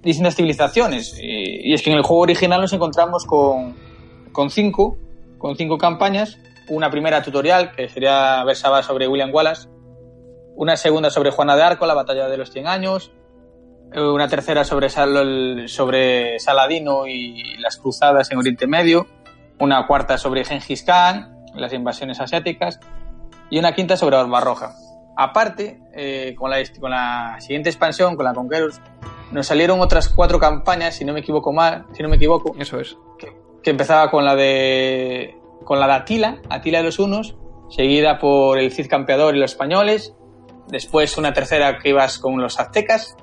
[0.00, 1.18] distintas civilizaciones.
[1.20, 3.76] Y, es que en el juego original nos encontramos con,
[4.32, 4.96] con cinco,
[5.36, 6.38] con cinco campañas.
[6.70, 9.68] Una primera tutorial que sería versaba sobre William Wallace,
[10.54, 13.12] una segunda sobre Juana de Arco, la batalla de los 100 años,
[13.94, 19.06] una tercera sobre, Sal- sobre Saladino y las cruzadas en Oriente Medio,
[19.58, 22.80] una cuarta sobre Gengis Khan, las invasiones asiáticas,
[23.48, 24.74] y una quinta sobre Barbarroja.
[25.16, 28.80] Aparte, eh, con, la, con la siguiente expansión, con la Conquerors,
[29.32, 32.78] nos salieron otras cuatro campañas, si no me equivoco mal, si no me equivoco, Eso
[32.80, 32.96] es.
[33.62, 37.36] que empezaba con la de con la de Atila, Atila de los Hunos,
[37.70, 40.14] seguida por el Cid Campeador y los españoles,
[40.68, 43.16] después una tercera que ibas con los aztecas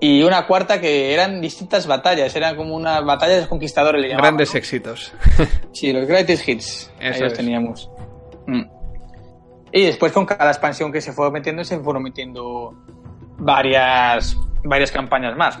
[0.00, 4.36] y una cuarta que eran distintas batallas, eran como unas batallas de conquistadores le llamaban,
[4.36, 4.58] Grandes ¿no?
[4.58, 5.14] éxitos.
[5.72, 7.38] Sí, los greatest hits, ahí Eso los es.
[7.38, 7.90] teníamos.
[8.46, 8.62] Mm.
[9.72, 12.74] Y después con cada expansión que se fue metiendo se fueron metiendo
[13.38, 15.58] varias varias campañas más.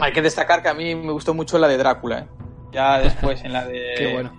[0.00, 2.20] Hay que destacar que a mí me gustó mucho la de Drácula.
[2.20, 2.28] ¿eh?
[2.72, 3.94] Ya después en la de.
[3.96, 4.32] Qué bueno.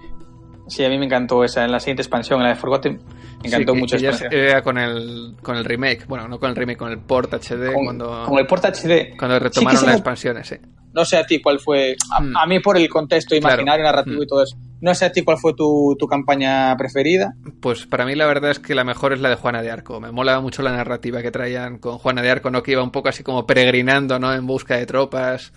[0.70, 1.66] Sí, a mí me encantó esa.
[1.66, 3.00] En la siguiente expansión, en la de Forgotten,
[3.42, 4.30] me encantó Sí, mucho que ya esa.
[4.30, 6.06] se- era con el, con el remake.
[6.08, 7.74] Bueno, no con el remake, con el port HD.
[7.74, 9.16] Con, cuando, con el Port HD.
[9.18, 10.56] cuando Sí retomaron se las me- expansiones, sí.
[10.92, 11.96] No sé a ti cuál fue.
[12.12, 12.38] A, Mm.
[12.38, 13.54] a mí, por el contexto Claro.
[13.62, 14.24] imaginario, narrativo Mm.
[14.24, 14.58] y todo eso.
[14.82, 17.34] No sé a ti cuál fue tu, tu campaña preferida.
[17.62, 20.00] Pues para mí la verdad es que la mejor es la de Juana de Arco.
[20.00, 22.64] Me mola mucho la narrativa que traían con Juana de Arco, ¿no?
[22.64, 24.34] Que iba un poco así como peregrinando, ¿no?
[24.34, 25.54] En busca de tropas.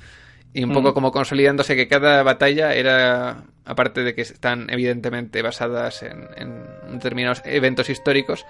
[0.55, 0.95] Y un poco Mm.
[0.95, 7.41] como consolidándose que cada batalla era, aparte de que están evidentemente basadas en, en determinados
[7.47, 8.45] eventos históricos,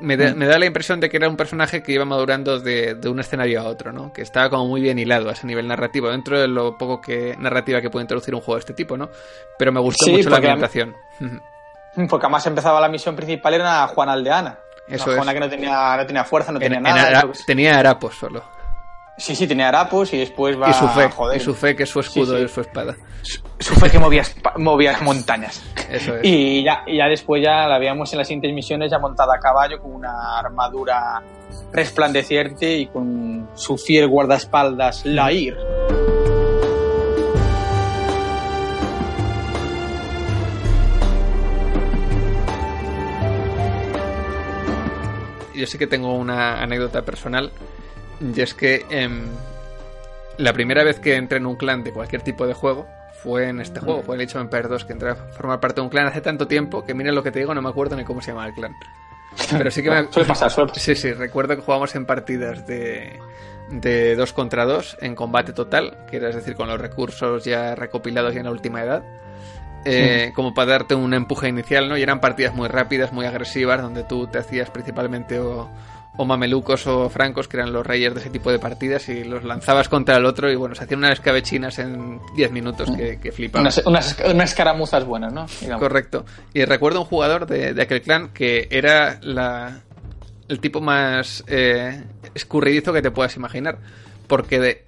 [0.00, 0.36] me da, Mm.
[0.38, 3.18] me da la impresión de que era un personaje que iba madurando de, de un
[3.20, 4.12] escenario a otro, ¿no?
[4.12, 7.36] Que estaba como muy bien hilado a ese nivel narrativo, dentro de lo poco que
[7.38, 9.10] narrativa que puede introducir un juego de este tipo, ¿no?
[9.58, 10.94] Pero me gustó Sí, mucho la ambientación.
[12.08, 14.58] Porque además empezaba la misión principal era Juana Aldeana.
[14.88, 15.16] Eso Una es.
[15.18, 17.08] Juana que no tenía, no tenía fuerza, no En- tenía en nada.
[17.20, 18.42] Ara- tenía harapos solo.
[19.22, 21.36] Sí, sí, tenía harapos y después va y su fe, joder.
[21.36, 22.44] y su fe que es su escudo Sí, sí.
[22.44, 22.96] y su espada.
[23.60, 24.24] Su fe que movía,
[24.56, 25.62] movía montañas.
[25.88, 26.24] Eso es.
[26.24, 29.38] Y ya, y ya después ya la veíamos en las siguientes misiones ya montada a
[29.38, 31.22] caballo con una armadura
[31.72, 35.56] resplandeciente y con su fiel guardaespaldas Lair.
[45.54, 47.52] yo sí que tengo una anécdota personal.
[48.22, 49.22] Y es que em,
[50.38, 52.86] la primera vez que entré en un clan de cualquier tipo de juego
[53.22, 55.80] fue en este juego, fue el Age of Empires 2, que entré a formar parte
[55.80, 57.96] de un clan hace tanto tiempo que miren lo que te digo, no me acuerdo
[57.96, 58.74] ni cómo se llama el clan.
[59.50, 60.06] Pero sí que me...
[60.12, 60.70] Suele pasar, pasar.
[60.74, 63.18] Sí, sí, recuerdo que jugábamos en partidas de,
[63.70, 67.74] de 2 contra 2 en combate total, que era es decir, con los recursos ya
[67.74, 69.02] recopilados ya en la última edad.
[69.84, 71.96] eh, como para darte un empuje inicial, ¿no?
[71.96, 75.70] Y eran partidas muy rápidas, muy agresivas, donde tú te hacías principalmente o,
[76.16, 79.44] o mamelucos o francos, que eran los reyes de ese tipo de partidas, y los
[79.44, 83.32] lanzabas contra el otro, y bueno, se hacían unas escabechinas en 10 minutos que, que
[83.32, 83.62] flipaban.
[83.62, 85.46] Unas, unas, unas escaramuzas buenas, ¿no?
[85.60, 85.82] Digamos.
[85.82, 86.24] Correcto.
[86.52, 89.82] Y recuerdo un jugador de, de aquel clan que era la,
[90.48, 92.04] el tipo más eh,
[92.34, 93.78] escurridizo que te puedas imaginar.
[94.26, 94.84] Porque de,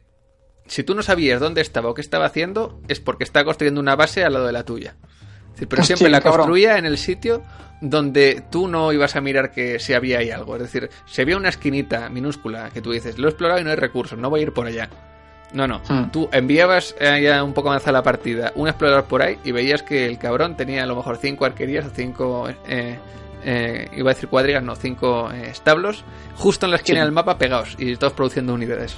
[0.66, 3.96] si tú no sabías dónde estaba o qué estaba haciendo, es porque estaba construyendo una
[3.96, 4.96] base al lado de la tuya.
[5.68, 7.42] Pero siempre la construía en el sitio
[7.80, 10.56] donde tú no ibas a mirar que si había ahí algo.
[10.56, 13.70] Es decir, si había una esquinita minúscula que tú dices, lo he explorado y no
[13.70, 14.88] hay recursos, no voy a ir por allá.
[15.52, 15.80] No, no.
[15.88, 16.10] Hmm.
[16.10, 19.82] Tú enviabas eh, ya un poco avanzada la partida un explorador por ahí y veías
[19.82, 22.48] que el cabrón tenía a lo mejor cinco arquerías o cinco.
[22.66, 22.98] eh,
[23.46, 26.02] eh, iba a decir cuadrigas, no, cinco eh, establos,
[26.34, 27.04] justo en la esquina Sí.
[27.04, 28.96] del mapa pegados y todos produciendo unidades.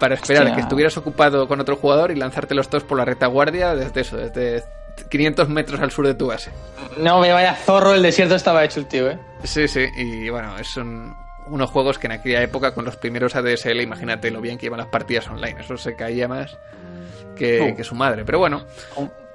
[0.00, 0.56] Para esperar Hostia.
[0.56, 4.64] que estuvieras ocupado con otro jugador y lanzártelos todos por la retaguardia desde eso, desde
[5.10, 6.50] 500 metros al sur de tu base.
[6.98, 9.18] No me vaya zorro, el desierto estaba hecho el tío, ¿eh?
[9.44, 11.14] Sí, sí, y bueno, son
[11.46, 14.78] unos juegos que en aquella época con los primeros ADSL, imagínate lo bien que iban
[14.78, 16.58] las partidas online, eso se caía más
[17.36, 17.76] que, Uh.
[17.76, 18.64] que su madre, pero bueno,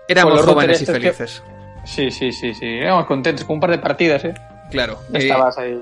[0.08, 1.44] éramos jóvenes y que- felices,
[1.86, 2.66] Sí, sí, sí, sí.
[2.66, 4.34] Éramos contentos con un par de partidas, ¿eh?
[4.72, 5.00] claro.
[5.14, 5.82] Estabas ahí.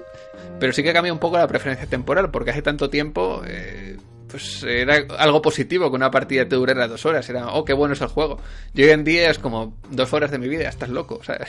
[0.59, 3.97] pero sí que cambia un poco la preferencia temporal, porque hace tanto tiempo, eh,
[4.31, 7.93] pues era algo positivo que una partida te durara dos horas, era, oh, qué bueno
[7.93, 8.39] es el juego.
[8.73, 11.45] Y hoy en día es como dos horas de mi vida, estás loco, sea,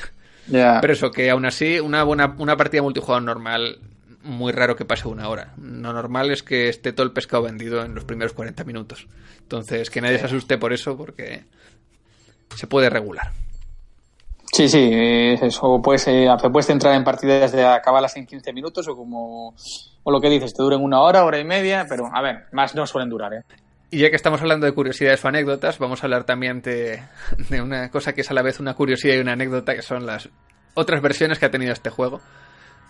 [0.49, 0.81] Ya.
[0.81, 3.79] Pero eso, que aún así, una buena una partida multijugador normal,
[4.23, 5.55] muy raro que pase una hora.
[5.57, 9.07] Lo normal es que esté todo el pescado vendido en los primeros 40 minutos.
[9.41, 11.45] Entonces, que nadie se asuste por eso, porque
[12.57, 13.33] se puede regular.
[14.53, 15.81] Sí, sí, es eso.
[15.83, 19.55] Puedes, eh, puedes entrar en partidas de acabarlas en 15 minutos o como.
[20.05, 22.75] O lo que dices, te duren una hora, hora y media, pero a ver, más
[22.75, 23.43] no suelen durar, ¿eh?
[23.91, 27.03] Y ya que estamos hablando de curiosidades o anécdotas, vamos a hablar también de,
[27.51, 30.07] de una cosa que es a la vez una curiosidad y una anécdota, que son
[30.07, 30.29] las
[30.75, 32.21] otras versiones que ha tenido este juego.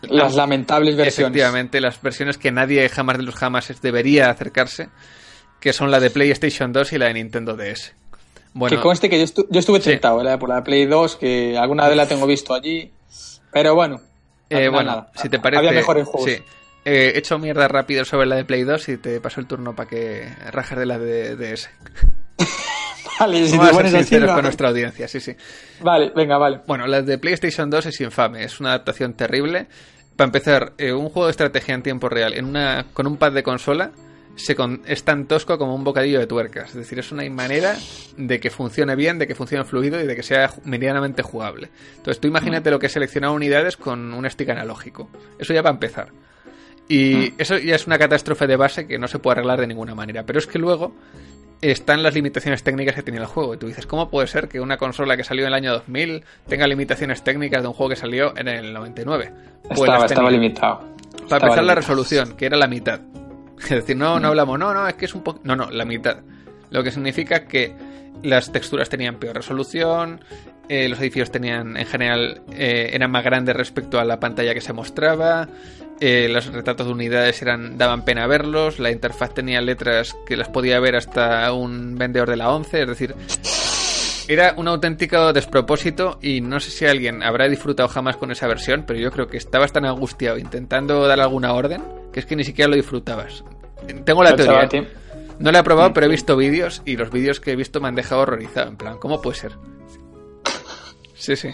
[0.03, 1.19] Las lamentables versiones.
[1.19, 4.89] Efectivamente, las versiones que nadie jamás de los jamás debería acercarse,
[5.61, 7.95] que son la de PlayStation 2 y la de Nintendo DS.
[8.55, 10.39] Bueno, que conste que yo, estu- yo estuve tentado ¿eh?
[10.39, 12.93] por la Play 2, que alguna vez la tengo visto allí,
[13.53, 14.01] pero bueno.
[14.51, 15.11] eh, bueno, nada.
[15.17, 15.59] si te parece...
[15.61, 16.31] Había mejores juegos.
[16.31, 16.39] sí.
[16.85, 19.75] Eh, he hecho mierda rápido sobre la de Play 2 y te paso el turno
[19.77, 21.71] para que rajes de la de DS.
[23.21, 25.37] Vale, si te a pones así, con nuestra audiencia, sí, sí.
[25.81, 26.61] Vale, venga, vale.
[26.67, 29.67] Bueno, la de PlayStation 2 es infame, es una adaptación terrible.
[30.17, 33.33] Para empezar, eh, un juego de estrategia en tiempo real en una, con un pad
[33.33, 33.93] de consola
[34.35, 36.71] se con- es tan tosco como un bocadillo de tuercas.
[36.71, 37.77] Es decir, es una manera
[38.17, 41.69] de que funcione bien, de que funcione fluido y de que sea medianamente jugable.
[41.97, 45.11] Entonces, tú imagínate lo que es seleccionar unidades con un stick analógico.
[45.39, 46.09] Eso ya va a empezar.
[46.93, 49.95] Y eso ya es una catástrofe de base que no se puede arreglar de ninguna
[49.95, 50.25] manera.
[50.25, 50.93] Pero es que luego
[51.63, 53.55] están las limitaciones técnicas que tenía el juego.
[53.55, 56.23] Y tú dices, ¿cómo puede ser que una consola que salió en el año 2000
[56.49, 59.33] tenga limitaciones técnicas de un juego que salió en el 99?
[59.69, 60.81] Pues estaba, estaba limitado.
[60.81, 63.01] Para Estaba empezar, la resolución, que era la mitad.
[63.63, 65.41] Es decir, no, no hablamos, no, no, es que es un poco.
[65.45, 66.19] No, no, la mitad.
[66.71, 67.73] Lo que significa que
[68.23, 70.21] las texturas tenían peor resolución,
[70.69, 74.61] eh, los edificios tenían, en general, eh, eran más grandes respecto a la pantalla que
[74.61, 75.49] se mostraba,
[76.05, 80.49] eh, los retratos de unidades eran daban pena verlos, la interfaz tenía letras que las
[80.49, 83.15] podía ver hasta un vendedor de la 11, es decir,
[84.27, 88.83] era un auténtico despropósito y no sé si alguien habrá disfrutado jamás con esa versión,
[88.85, 92.43] pero yo creo que estabas tan angustiado intentando dar alguna orden que es que ni
[92.43, 93.45] siquiera lo disfrutabas.
[94.05, 94.69] Tengo la teoría.
[95.39, 97.87] No lo he probado, pero he visto vídeos y los vídeos que he visto me
[97.87, 98.69] han dejado horrorizado.
[98.69, 99.53] En plan, ¿cómo puede ser?
[101.23, 101.51] Sí, sí.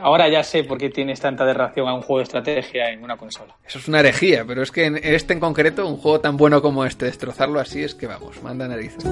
[0.00, 3.18] ahora ya sé por qué tienes tanta aberración a un juego de estrategia en una
[3.18, 3.54] consola.
[3.62, 6.62] Eso es una herejía, pero es que en este en concreto, un juego tan bueno
[6.62, 9.04] como este, destrozarlo así es que vamos, manda narices.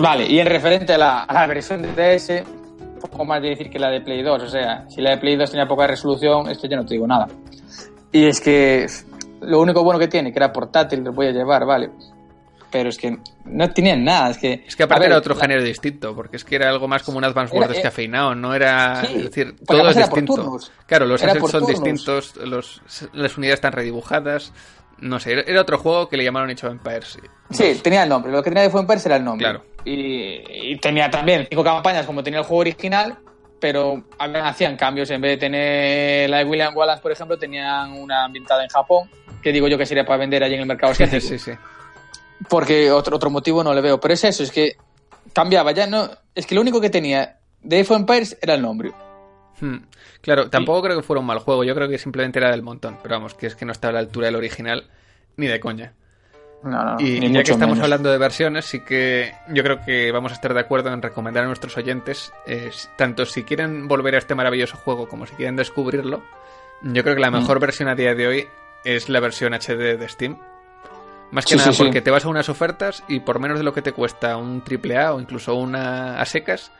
[0.00, 2.42] Vale, y en referente a la, versión de DS,
[3.00, 4.42] poco más de decir que la de Play 2.
[4.42, 7.06] O sea, si la de Play 2 tenía poca resolución, esto ya no te digo
[7.06, 7.28] nada.
[8.10, 8.86] Y es que
[9.42, 11.90] lo único bueno que tiene, que era portátil, lo podía llevar, vale.
[12.70, 14.30] Pero es que no tenían nada.
[14.30, 17.02] Es que, es que aparte era otro género distinto, porque es que era algo más
[17.02, 19.02] como un Advance Wars descafeinado, no era.
[19.02, 20.58] es decir, todo es distinto.
[20.86, 22.80] Claro, los assets son distintos, los,
[23.12, 24.52] las unidades están redibujadas.
[24.98, 27.18] No sé, era otro juego que le llamaron Age of Empires.
[27.50, 28.30] Sí, tenía el nombre.
[28.30, 29.44] Lo que tenía de Empires era el nombre.
[29.44, 29.64] Claro.
[29.84, 33.18] Y, y, tenía también cinco campañas como tenía el juego original,
[33.60, 35.10] pero hacían cambios.
[35.10, 39.10] En vez de tener la de William Wallace, por ejemplo, tenían una ambientada en Japón
[39.42, 41.20] que digo yo que sería para vender allí en el mercado asiático.
[41.20, 41.52] sí, sí.
[42.48, 44.00] Porque otro, otro motivo no le veo.
[44.00, 44.76] Pero es eso, es que
[45.32, 46.10] cambiaba ya, no.
[46.34, 48.92] Es que lo único que tenía de Age Empires era el nombre.
[49.60, 49.78] Hmm.
[50.20, 52.98] Claro, tampoco creo que fuera un mal juego, yo creo que simplemente era del montón,
[53.02, 54.88] pero vamos, que es que no está a la altura del original
[55.36, 55.94] ni de coña.
[56.62, 60.30] No, no, y ya que estamos hablando de versiones, sí que yo creo que vamos
[60.30, 62.32] a estar de acuerdo en recomendar a nuestros oyentes,
[62.96, 66.22] tanto si quieren volver a este maravilloso juego como si quieren descubrirlo,
[66.82, 67.34] yo creo que la hmm.
[67.34, 68.48] mejor versión a día de hoy
[68.84, 70.38] es la versión HD de Steam.
[71.30, 73.80] Más que nada porque te vas a unas ofertas y por menos de lo que
[73.80, 76.70] te cuesta un AAA o incluso una a secas,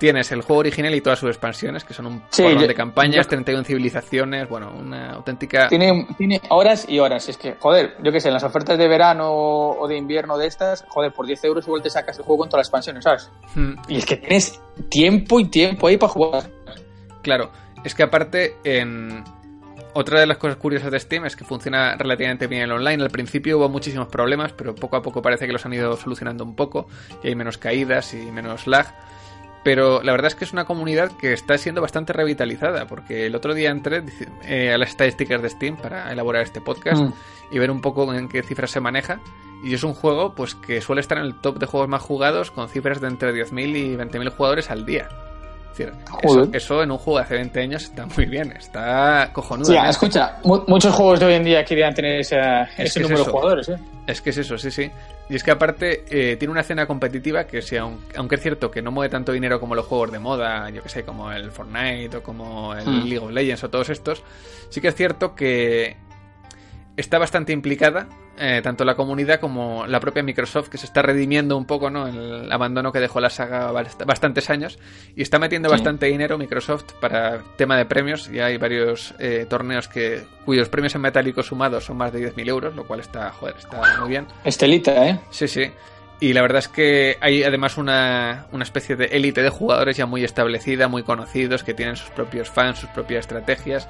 [0.00, 3.62] tienes el juego original y todas sus expansiones, que son un sí, de campañas, 31
[3.64, 5.68] civilizaciones, bueno, una auténtica...
[5.68, 8.88] Tiene, tiene horas y horas, es que, joder, yo qué sé, en las ofertas de
[8.88, 12.38] verano o de invierno de estas, joder, por 10 euros igual te sacas el juego
[12.38, 13.30] con todas las expansiones, ¿sabes?
[13.54, 13.74] Hmm.
[13.86, 16.50] Y es que tienes tiempo y tiempo ahí para jugar.
[17.22, 17.50] Claro,
[17.84, 19.22] es que aparte en
[19.94, 23.02] otra de las cosas curiosas de Steam es que funciona relativamente bien el online.
[23.02, 26.44] Al principio hubo muchísimos problemas, pero poco a poco parece que los han ido solucionando
[26.44, 26.86] un poco
[27.22, 28.94] y hay menos caídas y menos lag.
[29.62, 33.34] Pero la verdad es que es una comunidad que está siendo bastante revitalizada, porque el
[33.34, 34.02] otro día entré
[34.44, 37.12] eh, a las estadísticas de Steam para elaborar este podcast mm.
[37.52, 39.20] y ver un poco en qué cifras se maneja.
[39.62, 42.50] Y es un juego pues que suele estar en el top de juegos más jugados
[42.50, 45.08] con cifras de entre 10.000 y 20.000 jugadores al día
[46.52, 49.66] eso, en un juego de hace 20 años está muy bien, está cojonudo.
[49.66, 52.36] Sí, escucha, muchos juegos de hoy en día querían tener ese,
[53.00, 53.68] número de jugadores.
[53.68, 53.78] ¿eh?
[54.06, 54.90] Es que es eso, sí, sí.
[55.28, 58.82] Y es que aparte eh, tiene una escena competitiva que, si, aunque es cierto que
[58.82, 62.16] no mueve tanto dinero como los juegos de moda, yo que sé, como el Fortnite
[62.16, 63.02] o como el hmm.
[63.04, 64.22] League of Legends o todos estos,
[64.68, 65.96] sí que es cierto que
[67.00, 68.08] está bastante implicada
[68.42, 72.08] eh, tanto la comunidad como la propia Microsoft, que se está redimiendo un poco, ¿no?
[72.08, 74.78] El abandono que dejó la saga bastantes años
[75.14, 78.30] y está metiendo bastante dinero Microsoft para tema de premios.
[78.32, 82.48] Y hay varios eh, torneos que cuyos premios en metálico sumados son más de 10.000
[82.48, 84.26] euros, lo cual está, joder, está muy bien.
[84.42, 85.20] Estelita, ¿eh?
[85.28, 85.70] Sí, sí.
[86.18, 90.06] Y la verdad es que hay además una, una especie de élite de jugadores ya
[90.06, 93.86] muy establecida, muy conocidos, que tienen sus propios fans, sus propias estrategias.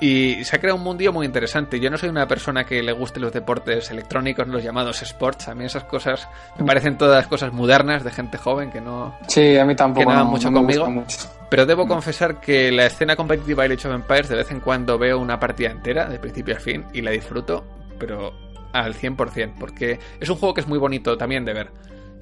[0.00, 1.80] Y se ha creado un mundillo muy interesante.
[1.80, 5.48] Yo no soy una persona que le guste los deportes electrónicos, los llamados sports.
[5.48, 6.28] A mí esas cosas
[6.58, 9.16] me parecen todas cosas modernas de gente joven que no.
[9.26, 10.10] Sí, a mí tampoco.
[10.10, 11.04] Que mucho conmigo.
[11.48, 14.98] Pero debo confesar que la escena competitiva de Age of Empires de vez en cuando
[14.98, 17.64] veo una partida entera, de principio a fin, y la disfruto,
[17.98, 18.32] pero
[18.72, 21.70] al 100%, porque es un juego que es muy bonito también de ver.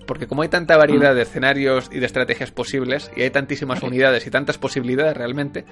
[0.07, 1.17] Porque como hay tanta variedad mm.
[1.17, 5.65] de escenarios y de estrategias posibles, y hay tantísimas unidades y tantas posibilidades realmente,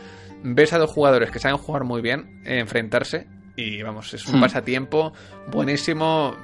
[0.43, 3.27] ves a dos jugadores que saben jugar muy bien, eh, enfrentarse,
[3.57, 4.41] y vamos, es un mm.
[4.41, 5.13] pasatiempo
[5.51, 6.35] buenísimo.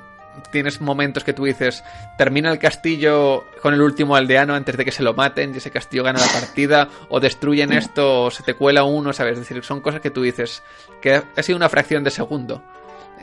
[0.53, 1.83] Tienes momentos que tú dices,
[2.17, 5.73] termina el castillo con el último aldeano antes de que se lo maten y ese
[5.73, 9.33] castillo gana la partida, o destruyen esto, o se te cuela uno, ¿sabes?
[9.33, 10.63] Es decir, son cosas que tú dices
[11.01, 12.63] que ha sido una fracción de segundo.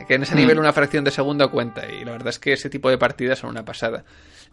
[0.06, 0.60] Que en ese nivel mm.
[0.60, 3.50] una fracción de segundo cuenta, y la verdad es que ese tipo de partidas son
[3.50, 4.04] una pasada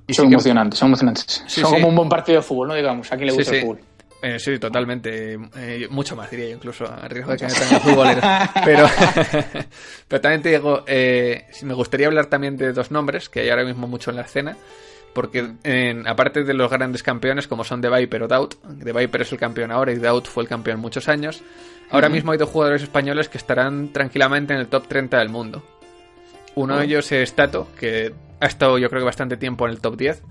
[0.10, 1.44] son emocionantes, son emocionantes.
[1.48, 2.76] son como un buen partido de fútbol, ¿no?
[2.76, 3.80] Digamos, a quien le gusta el fútbol.
[4.22, 5.38] Eh, sí, totalmente.
[5.58, 8.22] Eh, mucho más, diría yo, incluso, a riesgo de que me tenga futbolero.
[8.66, 8.88] Pero,
[10.08, 13.66] pero también te digo, eh, me gustaría hablar también de dos nombres que hay ahora
[13.66, 14.58] mismo mucho en la escena.
[15.14, 15.46] Porque
[16.08, 19.38] aparte de los grandes campeones como son The Viper o Doubt, The Viper es el
[19.38, 21.44] campeón ahora y Doubt fue el campeón muchos años,
[21.94, 25.64] ahora mismo hay dos jugadores españoles que estarán tranquilamente en el top 30 del mundo.
[26.56, 29.80] Uno de ellos es Tato, que ha estado yo creo que bastante tiempo en el
[29.80, 30.22] top 10,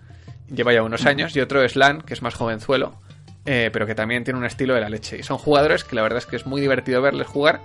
[0.54, 3.00] lleva ya unos años, y otro es Lan, que es más jovenzuelo,
[3.46, 5.18] eh, pero que también tiene un estilo de la leche.
[5.18, 7.60] Y son jugadores que la verdad es que es muy divertido verles jugar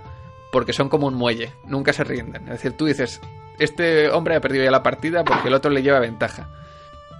[0.50, 2.44] porque son como un muelle, nunca se rinden.
[2.44, 3.20] Es decir, tú dices,
[3.58, 6.48] este hombre ha perdido ya la partida porque el otro le lleva ventaja.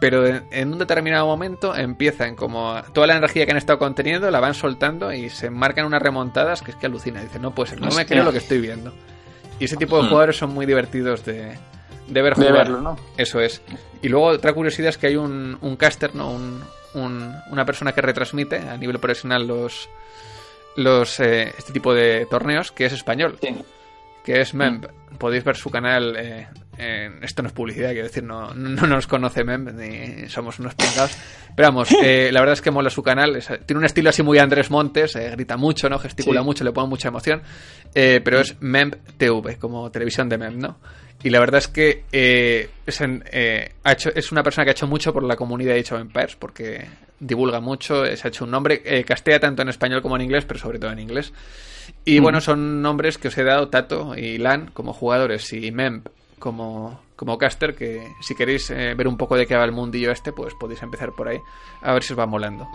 [0.00, 4.40] Pero en, un determinado momento empiezan como toda la energía que han estado conteniendo la
[4.40, 7.20] van soltando y se marcan unas remontadas que es que alucina.
[7.20, 8.92] Dicen, no, pues no me creo lo que estoy viendo.
[9.58, 11.58] Y ese tipo de jugadores son muy divertidos de,
[12.06, 12.52] de ver jugar.
[12.52, 12.96] verlo, ¿no?
[13.16, 13.60] Eso es.
[14.02, 16.30] Y luego otra curiosidad es que hay un, un caster, ¿no?
[16.30, 16.62] Un,
[16.94, 19.88] una persona que retransmite a nivel profesional los,
[20.76, 23.38] los eh, este tipo de torneos que es español.
[24.24, 24.86] Que es Memb.
[25.18, 26.16] Podéis ver su canal.
[26.16, 26.48] Eh,
[26.78, 31.16] esto no es publicidad, quiero decir, no, no nos conoce Memb ni somos unos pingados.
[31.54, 33.38] Pero vamos, eh, la verdad es que mola su canal.
[33.66, 35.98] tiene un estilo así muy Andrés Montes, grita mucho, ¿no?
[35.98, 37.42] Gesticula mucho, le pone mucha emoción.
[37.92, 40.78] pero es Memb TV, como televisión de Memb, ¿no?
[41.22, 44.72] Y la verdad es que eh, es, eh, ha hecho, es una persona que ha
[44.72, 46.86] hecho mucho por la comunidad de Age of Empires, porque
[47.18, 50.44] divulga mucho, se ha hecho un nombre, eh, castea tanto en español como en inglés,
[50.46, 51.32] pero sobre todo en inglés.
[52.04, 56.08] Y bueno, son nombres que os he dado, Tato y Lan, como jugadores, y Memp
[56.38, 60.32] como, como caster, que si queréis ver un poco de qué va el mundillo este,
[60.32, 61.40] pues podéis empezar por ahí,
[61.82, 62.66] a ver si os va molando.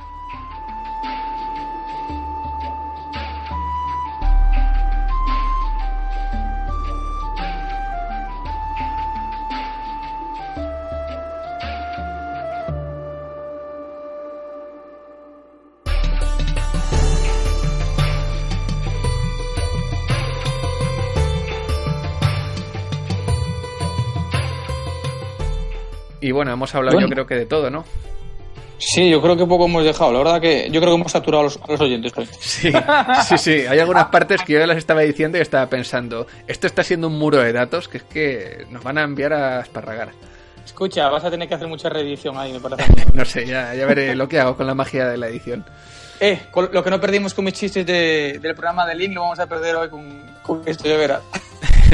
[26.34, 27.86] Bueno, hemos hablado yo creo que de todo, ¿no?
[28.78, 30.12] Sí, yo creo que poco hemos dejado.
[30.12, 32.12] La verdad que yo creo que hemos saturado a los, a los oyentes.
[32.40, 32.72] Sí,
[33.28, 33.52] sí, sí.
[33.66, 37.18] Hay algunas partes que yo las estaba diciendo y estaba pensando, esto está siendo un
[37.18, 40.10] muro de datos que es que nos van a enviar a esparragar.
[40.66, 43.06] Escucha, vas a tener que hacer mucha reedición ahí, me parece.
[43.14, 45.66] no sé, ya, ya veré lo que hago con la magia de la edición.
[46.20, 46.40] Eh,
[46.72, 49.76] lo que no perdimos con mis chistes del programa de Link lo vamos a perder
[49.76, 51.22] hoy con, con esto, ya verás.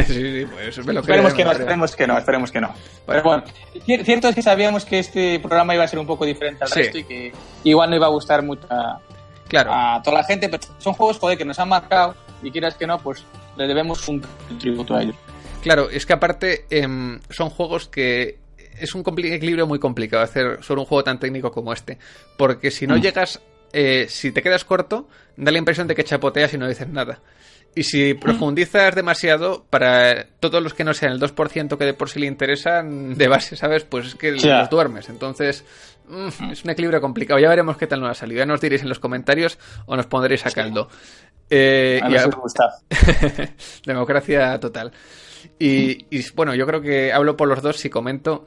[0.08, 2.74] sí, sí, pues me lo esperemos que no, esperemos que no, esperemos que no.
[3.06, 3.44] Pero bueno,
[3.86, 6.98] cierto es que sabíamos que este programa iba a ser un poco diferente al resto
[6.98, 7.32] y que
[7.64, 9.00] igual no iba a gustar mucho a,
[9.48, 9.72] claro.
[9.74, 12.88] a toda la gente, pero son juegos joder, que nos han marcado y quieras que
[12.88, 13.24] no, pues
[13.58, 14.24] le debemos un
[14.60, 15.16] tributo a ellos.
[15.62, 18.40] Claro, es que aparte em, son juegos que
[18.80, 21.98] es un equilibrio muy complicado hacer sobre un juego tan técnico como este,
[22.38, 23.02] porque si no mm.
[23.02, 23.42] llegas
[23.74, 25.08] eh, si te quedas corto,
[25.38, 27.20] da la impresión de que chapoteas y no dices nada.
[27.76, 32.10] Y si profundizas demasiado, para todos los que no sean el 2% que de por
[32.10, 33.84] sí le interesan, de base, ¿sabes?
[33.84, 35.08] Pues es que los duermes.
[35.10, 35.64] Entonces,
[36.08, 37.40] mm, es un equilibrio complicado.
[37.40, 38.40] Ya veremos qué tal nos ha salido.
[38.40, 40.90] Ya nos diréis en los comentarios o nos pondréis a caldo.
[41.50, 42.70] Eh, a gusta.
[43.86, 44.92] Democracia total.
[45.58, 48.46] Y, y bueno, yo creo que hablo por los dos si comento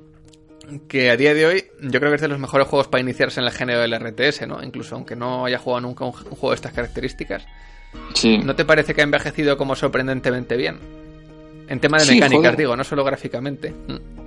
[0.88, 3.40] que a día de hoy yo creo que es de los mejores juegos para iniciarse
[3.40, 4.62] en el género del RTS, ¿no?
[4.62, 7.44] Incluso aunque no haya jugado nunca un, juego de estas características.
[8.14, 8.38] Sí.
[8.38, 10.78] ¿No te parece que ha envejecido como sorprendentemente bien?
[11.68, 13.72] En tema de mecánicas, digo, no solo gráficamente.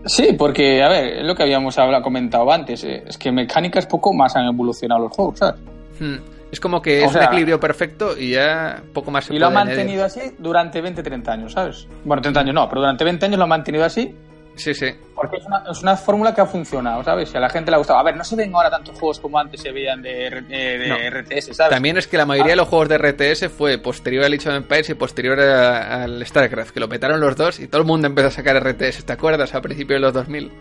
[0.05, 3.85] Sí, porque, a ver, es lo que habíamos hablado, comentado antes, eh, es que mecánicas
[3.85, 5.61] poco más han evolucionado los juegos, ¿sabes?
[5.99, 6.15] Mm.
[6.51, 9.49] Es como que es un equilibrio perfecto y ya poco más se Y lo ha
[9.49, 11.87] mantenido así durante 20, 30 años, ¿sabes?
[12.05, 14.15] Bueno, 30 años no, pero durante 20 años lo ha mantenido así
[14.55, 14.87] Sí, sí.
[15.13, 17.33] Porque es una, es una, fórmula que ha funcionado, ¿sabes?
[17.33, 17.99] Y a la gente le ha gustado.
[17.99, 21.55] A ver, no se ven ahora tantos juegos como antes se veían de, de, RTS,
[21.55, 21.71] ¿sabes?
[21.71, 24.55] También es que la mayoría de los juegos de RTS fue posterior al Age of
[24.55, 28.27] Empires y posterior al StarCraft, que lo petaron los dos y todo el mundo empezó
[28.27, 29.05] a sacar RTS.
[29.05, 29.53] ¿Te acuerdas?
[29.53, 30.51] A principios de los 2000.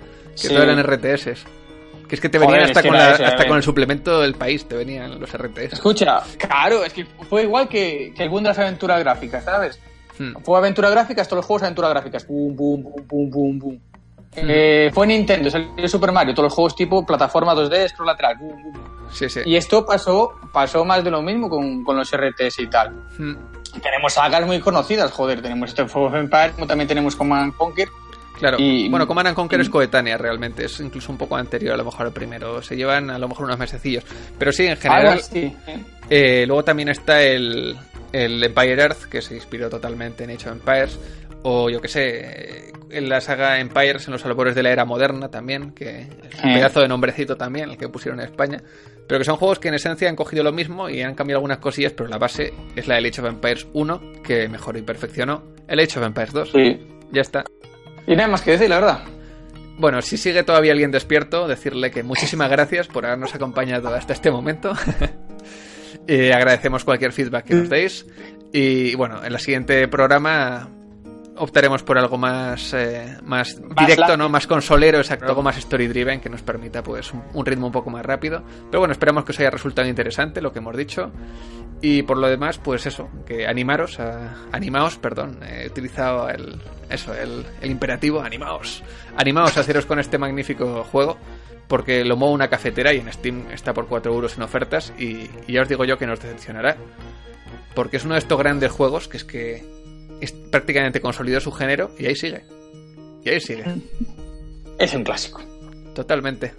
[0.41, 1.45] Que todo eran RTS.
[2.09, 5.19] Que es que te venían hasta, con, hasta con el suplemento del país, te venían
[5.19, 5.75] los RTS.
[5.75, 9.81] Escucha, claro, es que fue igual que, que el boom de las aventuras gráficas, ¿sabes?
[10.19, 10.35] Hmm.
[10.43, 12.25] Fue aventura gráficas, todos los juegos aventura gráficas.
[12.25, 13.79] Pum, pum, pum, pum, pum, pum.
[14.37, 18.37] Eh, fue Nintendo, salió Super Mario, todos los juegos tipo plataforma 2D, scroll lateral.
[19.13, 19.41] Sí, sí.
[19.45, 22.93] Y esto pasó, pasó más de lo mismo con, con los RTS y tal.
[23.17, 23.37] Hmm.
[23.81, 27.89] Tenemos sagas muy conocidas, joder, tenemos este of Empire, como también tenemos Command Conquer.
[28.39, 31.85] Claro, y, bueno, Command Conquer es coetánea realmente, es incluso un poco anterior a lo
[31.85, 34.05] mejor al primero, se llevan a lo mejor unos mesecillos.
[34.39, 35.21] Pero sí, en general.
[36.11, 37.77] Eh, luego también está el,
[38.15, 41.01] el Empire Earth, que se inspiró totalmente en Age of Empires,
[41.43, 45.31] o yo que sé, en la saga Empires, en los albores de la era moderna
[45.31, 48.63] también, que es un pedazo de nombrecito también, el que pusieron en España,
[49.09, 51.59] pero que son juegos que en esencia han cogido lo mismo y han cambiado algunas
[51.59, 55.43] cosillas, pero la base es la del Age of Empires 1, que mejoró y perfeccionó
[55.67, 56.51] el Age of Empires 2.
[56.53, 56.87] Sí.
[57.11, 57.45] Ya está.
[58.07, 59.01] Y nada más que decir, la verdad.
[59.77, 64.31] Bueno, si sigue todavía alguien despierto, decirle que muchísimas gracias por habernos acompañado hasta este
[64.31, 64.73] momento.
[66.07, 68.07] Y agradecemos cualquier feedback que nos deis.
[68.53, 70.69] Y bueno, en el siguiente programa
[71.37, 74.29] optaremos por algo más, eh, más, directo, ¿no?
[74.29, 77.91] Más consolero, exacto, algo más story driven que nos permita pues un, ritmo un poco
[77.91, 78.43] más rápido.
[78.71, 81.11] Pero bueno, esperamos que os haya resultado interesante lo que hemos dicho.
[81.81, 87.13] Y por lo demás, pues eso, que animaros, a, animaos, perdón, he utilizado el, eso,
[87.13, 88.83] el, el imperativo, animaos,
[89.17, 91.19] animaos a haceros con este magnífico juego
[91.69, 95.29] porque lo muevo una cafetera y en Steam está por 4 euros en ofertas y,
[95.47, 96.77] y ya os digo yo que no os decepcionará.
[97.75, 99.65] Porque es uno de estos grandes juegos que es que
[100.21, 102.45] es prácticamente consolidó su género y ahí sigue.
[103.25, 103.65] Y ahí sigue.
[104.79, 105.43] Es un clásico.
[105.95, 106.53] Totalmente.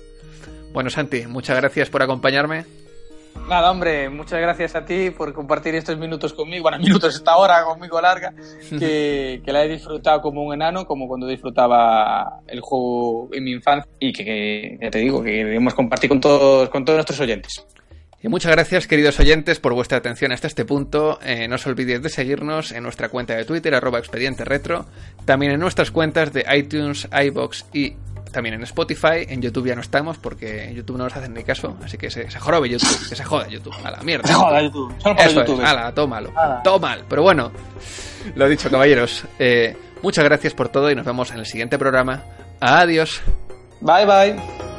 [0.74, 2.66] Bueno, Santi, muchas gracias por acompañarme.
[3.48, 6.64] Nada, hombre, muchas gracias a ti por compartir estos minutos conmigo.
[6.64, 8.34] Bueno, minutos esta hora conmigo larga,
[8.70, 13.52] que, que la he disfrutado como un enano, como cuando disfrutaba el juego en mi
[13.52, 17.20] infancia y que, que ya te digo, que queremos compartir con todos, con todos nuestros
[17.20, 17.66] oyentes.
[18.26, 21.20] Y muchas gracias, queridos oyentes, por vuestra atención hasta este punto.
[21.24, 24.88] Eh, no os olvidéis de seguirnos en nuestra cuenta de Twitter, arroba expediente retro,
[25.26, 27.94] también en nuestras cuentas de iTunes, iBox y
[28.36, 29.26] también en Spotify.
[29.28, 32.12] En YouTube ya no estamos porque en YouTube no nos hacen ni caso, así que
[32.12, 34.28] se, se jorobe YouTube, que se joda YouTube, a la mierda.
[34.28, 35.66] Se joda YouTube, solo para Eso es, YouTube.
[35.66, 36.62] ala, tómalo, Ala.
[36.64, 37.04] tómalo.
[37.10, 37.52] Pero bueno,
[38.36, 42.24] lo dicho, caballeros, eh, muchas gracias por todo y nos vemos en el siguiente programa.
[42.60, 43.22] Adiós.
[43.82, 44.75] Bye, bye.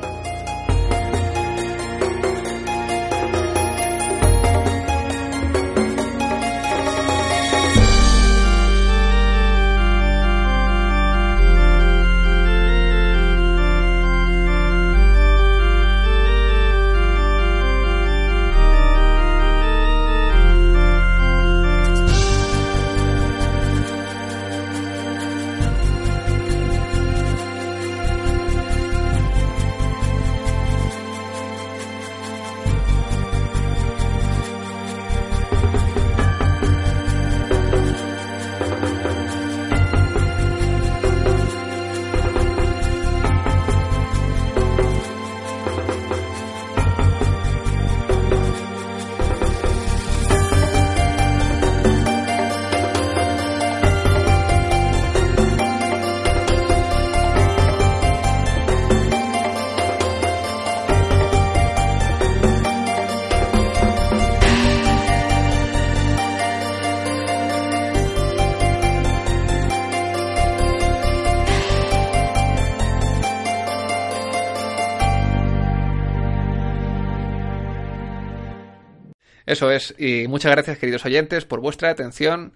[79.56, 82.52] Eso es, y muchas gracias queridos oyentes por vuestra atención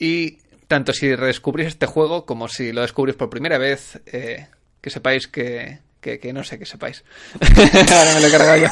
[0.00, 4.48] y tanto si redescubrís este juego como si lo descubrís por primera vez, eh,
[4.80, 7.04] que sepáis que, que, que no sé, que sepáis.
[7.40, 8.66] Ahora me lo he cargado yo.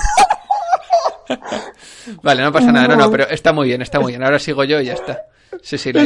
[2.25, 4.25] vale, no pasa nada, no, no, pero está muy bien, está muy bien.
[4.25, 5.27] Ahora sigo yo y ya está.
[5.63, 6.03] Sí, sí, la,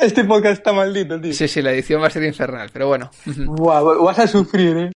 [0.00, 1.32] Este podcast está maldito, tío.
[1.32, 3.10] sí, sí, la edición va a ser infernal, pero bueno.
[3.26, 4.92] Buah, vas a sufrir, eh.